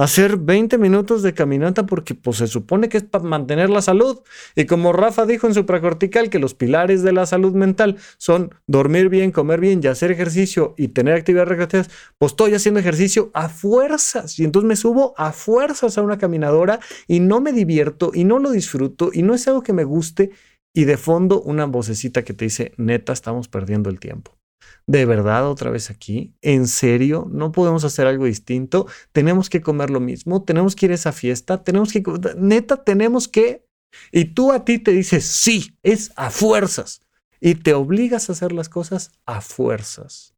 hacer 0.03 0.39
20 0.39 0.79
minutos 0.79 1.23
de 1.23 1.35
caminata 1.35 1.85
porque 1.85 2.15
pues, 2.15 2.39
se 2.39 2.47
supone 2.47 2.89
que 2.89 2.97
es 2.97 3.05
para 3.05 3.25
mantener 3.25 3.69
la 3.69 3.83
salud. 3.83 4.21
Y 4.57 4.65
como 4.65 4.93
Rafa 4.93 5.27
dijo 5.27 5.47
en 5.47 5.55
su 5.55 5.67
precortical 5.67 6.31
que 6.31 6.39
los 6.39 6.55
pilares 6.55 7.03
de 7.03 7.13
la 7.13 7.27
salud 7.27 7.53
mental 7.53 7.99
son 8.17 8.55
dormir 8.67 9.11
bien, 9.11 9.31
comer 9.31 9.61
bien 9.61 9.81
y 9.83 9.89
hacer 9.89 10.11
ejercicio 10.11 10.75
y 10.79 10.89
tener 10.89 11.15
actividades 11.15 11.49
recreativas, 11.51 11.91
pues 12.17 12.33
estoy 12.33 12.55
haciendo 12.55 12.81
ejercicio 12.81 13.31
a 13.35 13.51
fuerzas. 13.51 14.39
Y 14.39 14.45
entonces 14.45 14.67
me 14.67 14.77
subo 14.77 15.15
a 15.19 15.33
fuerzas 15.33 15.99
a 15.99 16.03
una 16.03 16.17
caminadora 16.17 16.81
y 17.07 17.21
no 17.21 17.43
me 17.43 17.53
divierto 17.53 18.11
y 18.15 18.25
no 18.25 18.39
lo 18.39 18.51
disfruto 18.51 19.11
y 19.13 19.23
no 19.23 19.35
es 19.35 19.47
algo 19.49 19.63
que 19.63 19.75
me 19.75 19.85
guste. 19.85 20.31
Y 20.73 20.85
de 20.85 20.97
fondo 20.97 21.43
una 21.43 21.67
vocecita 21.67 22.23
que 22.23 22.33
te 22.33 22.47
dice, 22.47 22.73
neta, 22.77 23.13
estamos 23.13 23.49
perdiendo 23.49 23.91
el 23.91 23.99
tiempo. 23.99 24.40
¿De 24.87 25.05
verdad 25.05 25.49
otra 25.49 25.71
vez 25.71 25.91
aquí? 25.91 26.35
¿En 26.43 26.67
serio? 26.67 27.29
¿No 27.31 27.53
podemos 27.53 27.85
hacer 27.85 28.07
algo 28.07 28.25
distinto? 28.25 28.87
¿Tenemos 29.13 29.49
que 29.49 29.61
comer 29.61 29.91
lo 29.91 30.01
mismo? 30.01 30.43
¿Tenemos 30.43 30.75
que 30.75 30.87
ir 30.87 30.93
a 30.93 30.97
esa 30.97 31.13
fiesta? 31.13 31.63
¿Tenemos 31.63 31.93
que... 31.93 32.03
Neta, 32.37 32.83
tenemos 32.83 33.29
que... 33.29 33.65
Y 34.13 34.27
tú 34.27 34.53
a 34.53 34.65
ti 34.65 34.79
te 34.79 34.93
dices, 34.93 35.25
sí, 35.27 35.77
es 35.83 36.13
a 36.17 36.31
fuerzas. 36.31 37.03
Y 37.41 37.55
te 37.55 37.75
obligas 37.75 38.29
a 38.29 38.33
hacer 38.33 38.53
las 38.53 38.69
cosas 38.69 39.13
a 39.27 39.41
fuerzas. 39.41 40.35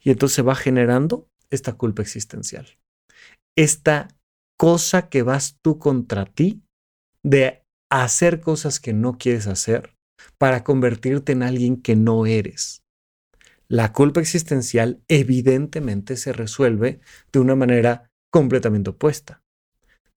Y 0.00 0.10
entonces 0.10 0.36
se 0.36 0.42
va 0.42 0.54
generando 0.54 1.28
esta 1.50 1.72
culpa 1.72 2.02
existencial. 2.02 2.66
Esta 3.56 4.08
cosa 4.58 5.08
que 5.08 5.22
vas 5.22 5.56
tú 5.62 5.78
contra 5.78 6.26
ti 6.26 6.62
de 7.22 7.62
hacer 7.90 8.40
cosas 8.40 8.80
que 8.80 8.92
no 8.92 9.18
quieres 9.18 9.46
hacer 9.46 9.96
para 10.36 10.64
convertirte 10.64 11.32
en 11.32 11.42
alguien 11.42 11.80
que 11.80 11.96
no 11.96 12.26
eres. 12.26 12.82
La 13.70 13.92
culpa 13.92 14.20
existencial 14.20 15.02
evidentemente 15.08 16.16
se 16.16 16.32
resuelve 16.32 17.00
de 17.32 17.38
una 17.38 17.54
manera 17.54 18.10
completamente 18.30 18.90
opuesta, 18.90 19.42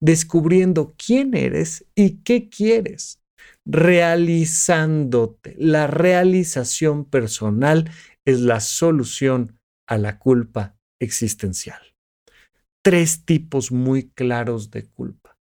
descubriendo 0.00 0.94
quién 0.96 1.34
eres 1.34 1.84
y 1.94 2.22
qué 2.22 2.48
quieres, 2.48 3.20
realizándote. 3.66 5.54
La 5.58 5.86
realización 5.86 7.04
personal 7.04 7.90
es 8.24 8.40
la 8.40 8.60
solución 8.60 9.58
a 9.86 9.98
la 9.98 10.18
culpa 10.18 10.78
existencial. 10.98 11.80
Tres 12.82 13.26
tipos 13.26 13.70
muy 13.70 14.08
claros 14.08 14.70
de 14.70 14.86
culpa. 14.86 15.38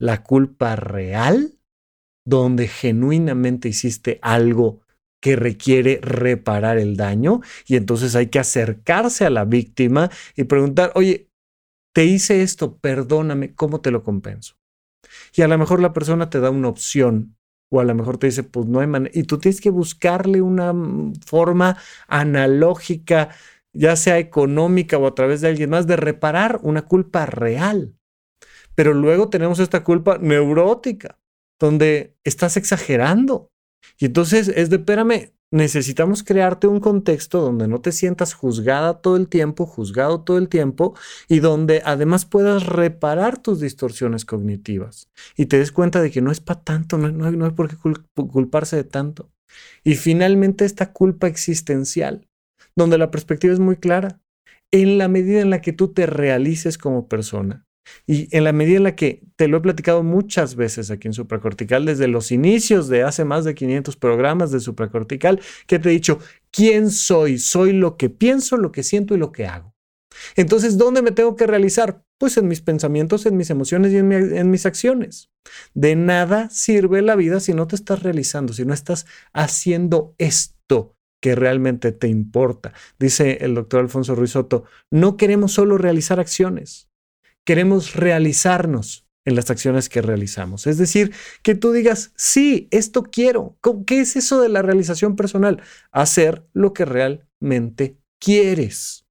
La 0.00 0.24
culpa 0.24 0.74
real, 0.74 1.58
donde 2.26 2.66
genuinamente 2.66 3.68
hiciste 3.68 4.18
algo 4.22 4.83
que 5.24 5.36
requiere 5.36 6.00
reparar 6.02 6.76
el 6.76 6.98
daño 6.98 7.40
y 7.66 7.76
entonces 7.76 8.14
hay 8.14 8.26
que 8.26 8.38
acercarse 8.38 9.24
a 9.24 9.30
la 9.30 9.46
víctima 9.46 10.10
y 10.36 10.44
preguntar, 10.44 10.92
oye, 10.96 11.30
te 11.94 12.04
hice 12.04 12.42
esto, 12.42 12.76
perdóname, 12.76 13.54
¿cómo 13.54 13.80
te 13.80 13.90
lo 13.90 14.02
compenso? 14.02 14.56
Y 15.34 15.40
a 15.40 15.48
lo 15.48 15.56
mejor 15.56 15.80
la 15.80 15.94
persona 15.94 16.28
te 16.28 16.40
da 16.40 16.50
una 16.50 16.68
opción 16.68 17.38
o 17.72 17.80
a 17.80 17.84
lo 17.84 17.94
mejor 17.94 18.18
te 18.18 18.26
dice, 18.26 18.42
pues 18.42 18.66
no 18.66 18.80
hay 18.80 18.86
manera, 18.86 19.18
y 19.18 19.22
tú 19.22 19.38
tienes 19.38 19.62
que 19.62 19.70
buscarle 19.70 20.42
una 20.42 20.74
mm, 20.74 21.14
forma 21.24 21.78
analógica, 22.06 23.30
ya 23.72 23.96
sea 23.96 24.18
económica 24.18 24.98
o 24.98 25.06
a 25.06 25.14
través 25.14 25.40
de 25.40 25.48
alguien 25.48 25.70
más, 25.70 25.86
de 25.86 25.96
reparar 25.96 26.60
una 26.62 26.82
culpa 26.82 27.24
real. 27.24 27.94
Pero 28.74 28.92
luego 28.92 29.30
tenemos 29.30 29.58
esta 29.58 29.84
culpa 29.84 30.18
neurótica, 30.18 31.18
donde 31.58 32.14
estás 32.24 32.58
exagerando 32.58 33.53
y 33.98 34.06
entonces 34.06 34.48
es 34.48 34.70
de, 34.70 34.76
espérame, 34.76 35.32
necesitamos 35.50 36.24
crearte 36.24 36.66
un 36.66 36.80
contexto 36.80 37.40
donde 37.40 37.68
no 37.68 37.80
te 37.80 37.92
sientas 37.92 38.34
juzgada 38.34 39.00
todo 39.00 39.16
el 39.16 39.28
tiempo, 39.28 39.66
juzgado 39.66 40.22
todo 40.22 40.36
el 40.38 40.48
tiempo, 40.48 40.94
y 41.28 41.38
donde 41.38 41.80
además 41.84 42.24
puedas 42.24 42.66
reparar 42.66 43.38
tus 43.38 43.60
distorsiones 43.60 44.24
cognitivas 44.24 45.08
y 45.36 45.46
te 45.46 45.58
des 45.58 45.70
cuenta 45.70 46.02
de 46.02 46.10
que 46.10 46.20
no 46.20 46.32
es 46.32 46.40
para 46.40 46.60
tanto, 46.60 46.98
no, 46.98 47.10
no, 47.10 47.44
hay 47.44 47.52
por 47.52 47.68
qué 47.68 47.76
culparse 48.14 48.76
de 48.76 48.84
tanto. 48.84 49.30
Y 49.84 49.94
finalmente 49.94 50.64
esta 50.64 50.92
culpa 50.92 51.28
existencial, 51.28 52.26
donde 52.74 52.98
la 52.98 53.12
perspectiva 53.12 53.52
es 53.52 53.60
muy 53.60 53.76
clara. 53.76 54.20
En 54.72 54.98
la 54.98 55.06
medida 55.06 55.40
en 55.40 55.50
la 55.50 55.60
que 55.60 55.72
tú 55.72 55.92
te 55.92 56.06
realices 56.06 56.78
como 56.78 57.06
persona, 57.06 57.64
y 58.06 58.34
en 58.36 58.44
la 58.44 58.52
medida 58.52 58.76
en 58.76 58.82
la 58.84 58.96
que 58.96 59.22
te 59.36 59.48
lo 59.48 59.58
he 59.58 59.60
platicado 59.60 60.02
muchas 60.02 60.56
veces 60.56 60.90
aquí 60.90 61.08
en 61.08 61.14
supracortical, 61.14 61.84
desde 61.84 62.08
los 62.08 62.32
inicios 62.32 62.88
de 62.88 63.02
hace 63.02 63.24
más 63.24 63.44
de 63.44 63.54
500 63.54 63.96
programas 63.96 64.50
de 64.50 64.60
supracortical, 64.60 65.40
que 65.66 65.78
te 65.78 65.88
he 65.88 65.92
dicho, 65.92 66.18
¿quién 66.50 66.90
soy? 66.90 67.38
Soy 67.38 67.72
lo 67.72 67.96
que 67.96 68.10
pienso, 68.10 68.56
lo 68.56 68.72
que 68.72 68.82
siento 68.82 69.14
y 69.14 69.18
lo 69.18 69.32
que 69.32 69.46
hago. 69.46 69.74
Entonces, 70.36 70.78
¿dónde 70.78 71.02
me 71.02 71.12
tengo 71.12 71.36
que 71.36 71.46
realizar? 71.46 72.02
Pues 72.18 72.36
en 72.36 72.48
mis 72.48 72.60
pensamientos, 72.60 73.26
en 73.26 73.36
mis 73.36 73.50
emociones 73.50 73.92
y 73.92 73.96
en, 73.98 74.50
mis 74.50 74.66
acciones. 74.66 75.30
De 75.74 75.96
nada 75.96 76.48
sirve 76.50 77.02
la 77.02 77.16
vida 77.16 77.40
si 77.40 77.52
no 77.52 77.66
te 77.66 77.76
estás 77.76 78.02
realizando, 78.02 78.52
si 78.52 78.64
no 78.64 78.72
estás 78.72 79.06
haciendo 79.32 80.14
esto 80.18 80.96
que 81.20 81.34
realmente 81.34 81.92
te 81.92 82.08
importa. 82.08 82.72
Dice 82.98 83.38
el 83.40 83.54
doctor 83.54 83.80
Alfonso 83.80 84.14
Ruiz 84.14 84.34
no 84.90 85.16
queremos 85.16 85.52
solo 85.52 85.78
realizar 85.78 86.20
acciones, 86.20 86.88
queremos 87.44 87.94
realizarnos 87.94 89.06
en 89.24 89.36
las 89.36 89.50
acciones 89.50 89.88
que 89.88 90.02
realizamos. 90.02 90.66
Es 90.66 90.78
decir, 90.78 91.12
que 91.42 91.54
tú 91.54 91.72
digas, 91.72 92.12
sí, 92.16 92.68
esto 92.70 93.04
quiero. 93.04 93.56
¿Qué 93.86 94.00
es 94.00 94.16
eso 94.16 94.40
de 94.40 94.48
la 94.48 94.62
realización 94.62 95.16
personal? 95.16 95.62
Hacer 95.92 96.46
lo 96.52 96.72
que 96.72 96.84
realmente 96.84 97.98
quieres. 98.20 99.06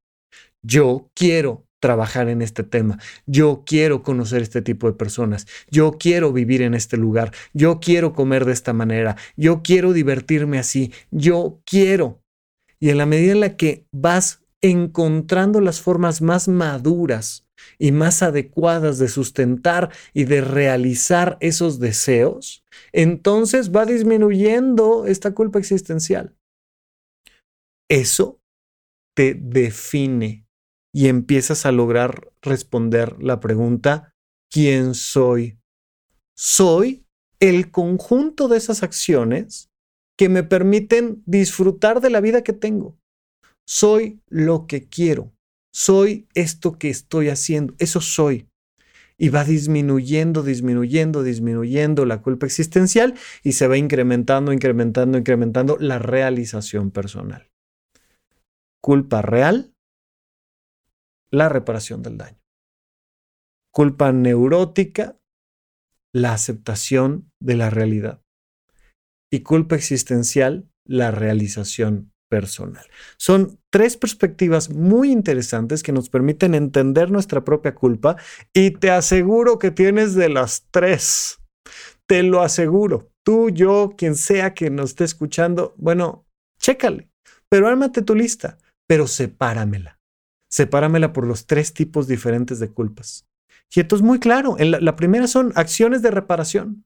Yo 0.61 1.09
quiero 1.15 1.67
trabajar 1.79 2.29
en 2.29 2.41
este 2.41 2.63
tema. 2.63 2.97
Yo 3.25 3.63
quiero 3.65 4.03
conocer 4.03 4.41
este 4.41 4.61
tipo 4.61 4.87
de 4.87 4.93
personas. 4.93 5.47
Yo 5.69 5.97
quiero 5.99 6.31
vivir 6.31 6.61
en 6.61 6.75
este 6.75 6.95
lugar. 6.95 7.33
Yo 7.53 7.79
quiero 7.81 8.13
comer 8.13 8.45
de 8.45 8.53
esta 8.53 8.71
manera. 8.71 9.17
Yo 9.35 9.61
quiero 9.63 9.91
divertirme 9.91 10.59
así. 10.59 10.93
Yo 11.11 11.61
quiero. 11.65 12.21
Y 12.79 12.89
en 12.89 12.97
la 12.99 13.05
medida 13.05 13.33
en 13.33 13.41
la 13.41 13.57
que 13.57 13.85
vas 13.91 14.43
encontrando 14.61 15.59
las 15.59 15.81
formas 15.81 16.21
más 16.21 16.47
maduras 16.47 17.42
y 17.77 17.91
más 17.91 18.23
adecuadas 18.23 18.97
de 18.97 19.07
sustentar 19.07 19.91
y 20.13 20.25
de 20.25 20.41
realizar 20.41 21.37
esos 21.39 21.79
deseos, 21.79 22.63
entonces 22.91 23.71
va 23.71 23.85
disminuyendo 23.85 25.05
esta 25.05 25.33
culpa 25.33 25.59
existencial. 25.59 26.35
Eso 27.89 28.39
te 29.15 29.33
define 29.33 30.45
y 30.93 31.07
empiezas 31.07 31.65
a 31.65 31.71
lograr 31.71 32.31
responder 32.41 33.21
la 33.21 33.39
pregunta, 33.39 34.13
¿quién 34.51 34.93
soy? 34.93 35.59
Soy 36.35 37.05
el 37.39 37.71
conjunto 37.71 38.47
de 38.47 38.57
esas 38.57 38.83
acciones 38.83 39.69
que 40.17 40.29
me 40.29 40.43
permiten 40.43 41.23
disfrutar 41.25 41.99
de 41.99 42.09
la 42.09 42.21
vida 42.21 42.43
que 42.43 42.53
tengo. 42.53 42.97
Soy 43.67 44.21
lo 44.29 44.67
que 44.67 44.87
quiero. 44.87 45.32
Soy 45.73 46.27
esto 46.35 46.77
que 46.77 46.89
estoy 46.89 47.29
haciendo, 47.29 47.73
eso 47.79 47.99
soy. 47.99 48.47
Y 49.17 49.29
va 49.29 49.43
disminuyendo, 49.43 50.43
disminuyendo, 50.43 51.23
disminuyendo 51.23 52.05
la 52.05 52.21
culpa 52.21 52.45
existencial 52.45 53.15
y 53.43 53.53
se 53.53 53.67
va 53.67 53.77
incrementando, 53.77 54.53
incrementando, 54.53 55.17
incrementando 55.17 55.77
la 55.79 55.97
realización 55.99 56.91
personal. 56.91 57.51
Culpa 58.81 59.21
real, 59.21 59.73
la 61.31 61.49
reparación 61.49 62.03
del 62.03 62.17
daño. 62.17 62.39
Culpa 63.71 64.11
neurótica, 64.11 65.17
la 66.13 66.33
aceptación 66.33 67.31
de 67.39 67.55
la 67.55 67.69
realidad. 67.71 68.21
Y 69.31 69.41
culpa 69.41 69.75
existencial, 69.75 70.69
la 70.85 71.09
realización 71.09 72.12
personal. 72.33 72.83
Son 73.17 73.59
tres 73.69 73.95
perspectivas 73.95 74.71
muy 74.71 75.11
interesantes 75.11 75.83
que 75.83 75.91
nos 75.91 76.09
permiten 76.09 76.55
entender 76.55 77.11
nuestra 77.11 77.43
propia 77.43 77.75
culpa 77.75 78.15
y 78.55 78.71
te 78.71 78.89
aseguro 78.89 79.59
que 79.59 79.69
tienes 79.69 80.15
de 80.15 80.29
las 80.29 80.65
tres. 80.71 81.37
Te 82.07 82.23
lo 82.23 82.41
aseguro. 82.41 83.11
Tú, 83.23 83.51
yo, 83.51 83.93
quien 83.95 84.15
sea 84.15 84.55
que 84.55 84.71
nos 84.71 84.89
esté 84.89 85.03
escuchando, 85.03 85.75
bueno, 85.77 86.25
chécale, 86.59 87.07
pero 87.49 87.67
ármate 87.67 88.01
tu 88.01 88.15
lista, 88.15 88.57
pero 88.87 89.05
sepáramela. 89.05 89.99
Sepáramela 90.49 91.13
por 91.13 91.27
los 91.27 91.45
tres 91.45 91.71
tipos 91.71 92.07
diferentes 92.07 92.57
de 92.57 92.69
culpas. 92.69 93.27
Y 93.75 93.81
esto 93.81 93.95
es 93.95 94.01
muy 94.01 94.19
claro. 94.19 94.55
la, 94.57 94.79
la 94.79 94.95
primera 94.95 95.27
son 95.27 95.53
acciones 95.53 96.01
de 96.01 96.09
reparación. 96.09 96.83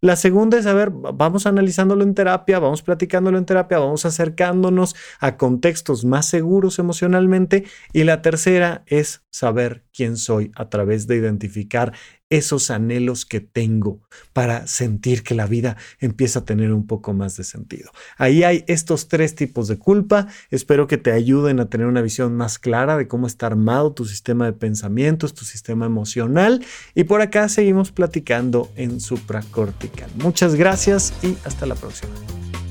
La 0.00 0.16
segunda 0.16 0.58
es, 0.58 0.66
a 0.66 0.74
ver, 0.74 0.90
vamos 0.90 1.46
analizándolo 1.46 2.04
en 2.04 2.14
terapia, 2.14 2.58
vamos 2.58 2.82
platicándolo 2.82 3.38
en 3.38 3.46
terapia, 3.46 3.78
vamos 3.78 4.04
acercándonos 4.04 4.94
a 5.20 5.36
contextos 5.36 6.04
más 6.04 6.26
seguros 6.26 6.78
emocionalmente. 6.78 7.64
Y 7.92 8.04
la 8.04 8.22
tercera 8.22 8.82
es 8.86 9.24
saber 9.30 9.84
quién 9.98 10.16
soy 10.16 10.52
a 10.54 10.68
través 10.68 11.08
de 11.08 11.16
identificar 11.16 11.92
esos 12.30 12.70
anhelos 12.70 13.26
que 13.26 13.40
tengo 13.40 14.00
para 14.32 14.68
sentir 14.68 15.24
que 15.24 15.34
la 15.34 15.48
vida 15.48 15.76
empieza 15.98 16.38
a 16.38 16.44
tener 16.44 16.72
un 16.72 16.86
poco 16.86 17.12
más 17.14 17.36
de 17.36 17.42
sentido. 17.42 17.90
Ahí 18.16 18.44
hay 18.44 18.62
estos 18.68 19.08
tres 19.08 19.34
tipos 19.34 19.66
de 19.66 19.76
culpa. 19.76 20.28
Espero 20.50 20.86
que 20.86 20.98
te 20.98 21.10
ayuden 21.10 21.58
a 21.58 21.68
tener 21.68 21.88
una 21.88 22.00
visión 22.00 22.36
más 22.36 22.60
clara 22.60 22.96
de 22.96 23.08
cómo 23.08 23.26
está 23.26 23.46
armado 23.46 23.92
tu 23.92 24.04
sistema 24.04 24.46
de 24.46 24.52
pensamientos, 24.52 25.34
tu 25.34 25.44
sistema 25.44 25.86
emocional. 25.86 26.64
Y 26.94 27.02
por 27.02 27.20
acá 27.20 27.48
seguimos 27.48 27.90
platicando 27.90 28.70
en 28.76 29.00
supracortical. 29.00 30.10
Muchas 30.14 30.54
gracias 30.54 31.12
y 31.24 31.36
hasta 31.44 31.66
la 31.66 31.74
próxima. 31.74 32.12